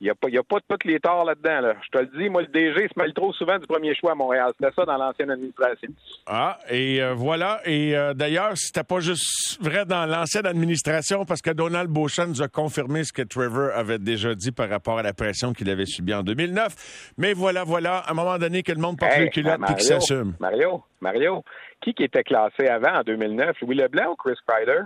il 0.00 0.04
n'y 0.04 0.10
a, 0.10 0.12
a 0.12 0.42
pas 0.42 0.58
toutes 0.68 0.84
les 0.84 1.00
torts 1.00 1.24
là-dedans. 1.24 1.60
Là. 1.60 1.74
Je 1.82 1.88
te 1.90 1.98
le 1.98 2.18
dis, 2.18 2.28
moi, 2.28 2.42
le 2.42 2.48
DG 2.48 2.88
se 2.88 2.98
mêle 2.98 3.14
trop 3.14 3.32
souvent 3.32 3.58
du 3.58 3.66
premier 3.66 3.94
choix 3.94 4.12
à 4.12 4.14
Montréal. 4.14 4.52
C'était 4.60 4.74
ça 4.74 4.84
dans 4.84 4.96
l'ancienne 4.98 5.30
administration. 5.30 5.88
Ah, 6.26 6.58
et 6.68 7.02
euh, 7.02 7.14
voilà. 7.14 7.60
Et 7.64 7.96
euh, 7.96 8.12
d'ailleurs, 8.12 8.52
c'était 8.56 8.84
pas 8.84 9.00
juste 9.00 9.58
vrai 9.62 9.86
dans 9.86 10.04
l'ancienne 10.04 10.46
administration 10.46 11.24
parce 11.24 11.40
que 11.40 11.50
Donald 11.50 11.88
Beauchamp 11.88 12.26
nous 12.28 12.42
a 12.42 12.48
confirmé 12.48 13.04
ce 13.04 13.12
que 13.12 13.22
Trevor 13.22 13.70
avait 13.74 13.98
déjà 13.98 14.34
dit 14.34 14.52
par 14.52 14.68
rapport 14.68 14.98
à 14.98 15.02
la 15.02 15.14
pression 15.14 15.54
qu'il 15.54 15.70
avait 15.70 15.86
subie 15.86 16.12
en 16.12 16.22
2009. 16.22 17.14
Mais 17.16 17.32
voilà, 17.32 17.64
voilà, 17.64 17.98
à 17.98 18.10
un 18.10 18.14
moment 18.14 18.36
donné, 18.36 18.62
que 18.62 18.72
le 18.72 18.80
monde 18.80 18.98
porte 18.98 19.18
le 19.18 19.28
culotte 19.28 19.60
et 19.70 19.74
qu'il 19.74 19.82
s'assume. 19.82 20.34
Mario, 20.40 20.82
Mario, 21.00 21.42
qui 21.80 21.94
qui 21.94 22.04
était 22.04 22.22
classé 22.22 22.66
avant 22.68 23.00
en 23.00 23.02
2009? 23.02 23.56
Louis 23.62 23.76
Leblanc 23.76 24.12
ou 24.12 24.16
Chris 24.16 24.36
Kreider? 24.46 24.82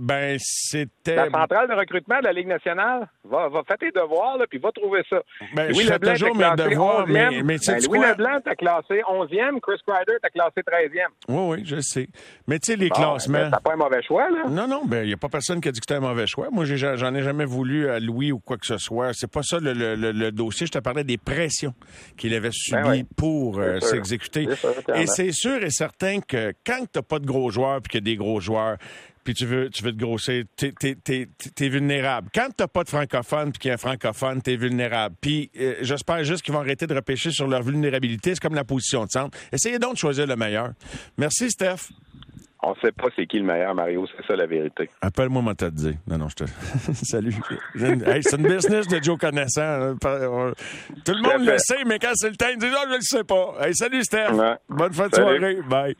Ben, 0.00 0.38
c'était. 0.40 1.14
La 1.14 1.30
centrale 1.30 1.68
de 1.68 1.74
recrutement 1.74 2.18
de 2.20 2.24
la 2.24 2.32
Ligue 2.32 2.46
nationale. 2.46 3.06
Va, 3.22 3.50
va 3.50 3.62
faire 3.68 3.76
tes 3.76 3.90
devoirs, 3.90 4.38
là, 4.38 4.46
puis 4.48 4.58
va 4.58 4.72
trouver 4.72 5.02
ça. 5.10 5.20
Ben, 5.54 5.70
Louis 5.70 5.84
je 5.84 5.92
Leblanc 5.92 6.12
toujours 6.14 6.36
mes 6.36 6.50
devoirs, 6.56 7.06
mais, 7.06 7.42
mais 7.42 7.58
ben, 7.58 7.78
Louis 7.86 7.98
Leblanc, 7.98 8.40
t'as 8.42 8.54
classé 8.54 9.02
11e, 9.06 9.60
Chris 9.60 9.78
Kreider, 9.86 10.18
t'as 10.22 10.30
classé 10.30 10.62
13e. 10.62 11.06
Oui, 11.28 11.58
oui, 11.58 11.62
je 11.66 11.80
sais. 11.80 12.08
Mais 12.46 12.58
tu 12.58 12.72
sais, 12.72 12.76
les 12.76 12.88
classements. 12.88 13.38
Ben, 13.38 13.50
t'as 13.50 13.60
pas 13.60 13.74
un 13.74 13.76
mauvais 13.76 14.02
choix, 14.02 14.30
là? 14.30 14.44
Non, 14.48 14.66
non, 14.66 14.86
ben, 14.86 15.04
il 15.04 15.08
n'y 15.08 15.12
a 15.12 15.18
pas 15.18 15.28
personne 15.28 15.60
qui 15.60 15.68
a 15.68 15.72
dit 15.72 15.80
que 15.80 15.84
c'était 15.86 16.02
un 16.02 16.08
mauvais 16.08 16.26
choix. 16.26 16.48
Moi, 16.50 16.64
j'en 16.64 17.14
ai, 17.14 17.22
jamais 17.22 17.44
voulu 17.44 17.90
à 17.90 18.00
Louis 18.00 18.32
ou 18.32 18.38
quoi 18.38 18.56
que 18.56 18.66
ce 18.66 18.78
soit. 18.78 19.12
C'est 19.12 19.30
pas 19.30 19.42
ça 19.42 19.58
le, 19.60 19.74
le, 19.74 19.94
le, 19.94 20.32
dossier. 20.32 20.66
Je 20.66 20.72
te 20.72 20.78
parlais 20.78 21.04
des 21.04 21.18
pressions 21.18 21.74
qu'il 22.16 22.32
avait 22.34 22.48
ben 22.48 22.52
subies 22.52 23.04
pour 23.18 23.58
euh, 23.58 23.80
s'exécuter. 23.80 24.48
Et 24.94 25.06
c'est 25.06 25.32
sûr 25.32 25.62
et 25.62 25.70
certain 25.70 26.20
que 26.20 26.54
quand 26.64 26.86
t'as 26.90 27.02
pas 27.02 27.18
de 27.18 27.26
gros 27.26 27.50
joueurs 27.50 27.82
puis 27.82 27.90
qu'il 27.90 28.00
y 28.00 28.10
a 28.10 28.14
des 28.14 28.16
gros 28.16 28.40
joueurs, 28.40 28.78
puis 29.30 29.34
tu 29.34 29.46
veux, 29.46 29.70
tu 29.70 29.84
veux 29.84 29.92
te 29.92 29.96
grosser, 29.96 30.44
t'es, 30.56 30.72
es, 31.08 31.68
vulnérable. 31.68 32.30
Quand 32.34 32.48
t'as 32.56 32.66
pas 32.66 32.82
de 32.82 32.88
francophone 32.88 33.52
puis 33.52 33.60
qu'il 33.60 33.68
y 33.68 33.70
a 33.70 33.74
un 33.74 33.78
francophone, 33.78 34.42
t'es 34.42 34.56
vulnérable. 34.56 35.14
Puis 35.20 35.52
euh, 35.60 35.74
j'espère 35.82 36.24
juste 36.24 36.42
qu'ils 36.42 36.52
vont 36.52 36.58
arrêter 36.58 36.88
de 36.88 36.94
repêcher 36.94 37.30
sur 37.30 37.46
leur 37.46 37.62
vulnérabilité. 37.62 38.34
C'est 38.34 38.40
comme 38.40 38.56
la 38.56 38.64
position 38.64 39.04
de 39.04 39.10
centre. 39.10 39.38
Essayez 39.52 39.78
donc 39.78 39.94
de 39.94 39.98
choisir 39.98 40.26
le 40.26 40.34
meilleur. 40.34 40.72
Merci, 41.16 41.48
Steph. 41.48 41.90
On 42.62 42.74
sait 42.74 42.90
pas 42.90 43.06
c'est 43.14 43.26
qui 43.26 43.38
le 43.38 43.44
meilleur, 43.44 43.72
Mario. 43.74 44.04
C'est 44.16 44.26
ça 44.26 44.34
la 44.34 44.46
vérité. 44.46 44.90
Appelle-moi, 45.00 45.42
moi, 45.42 45.54
t'as 45.54 45.70
dit. 45.70 45.96
Non, 46.08 46.18
non, 46.18 46.28
je 46.28 46.34
te. 46.34 46.44
Salut. 46.92 47.34
c'est 47.74 48.36
une 48.36 48.48
business 48.48 48.88
de 48.88 49.00
Joe 49.00 49.16
connaissant. 49.16 49.62
Hein. 49.62 49.96
Tout 50.00 51.12
le 51.12 51.22
monde 51.22 51.46
le 51.46 51.56
sait, 51.58 51.84
mais 51.86 52.00
quand 52.00 52.10
c'est 52.14 52.30
le 52.30 52.36
temps, 52.36 52.48
ils 52.52 52.58
disent, 52.58 52.74
oh, 52.74 52.86
je 52.90 52.96
le 52.96 53.00
sais 53.00 53.24
pas. 53.24 53.54
Hey, 53.60 53.74
salut, 53.74 54.02
Steph. 54.02 54.32
Bonne 54.68 54.92
fin 54.92 55.08
de 55.08 55.14
soirée. 55.14 55.58
Bye. 55.68 55.88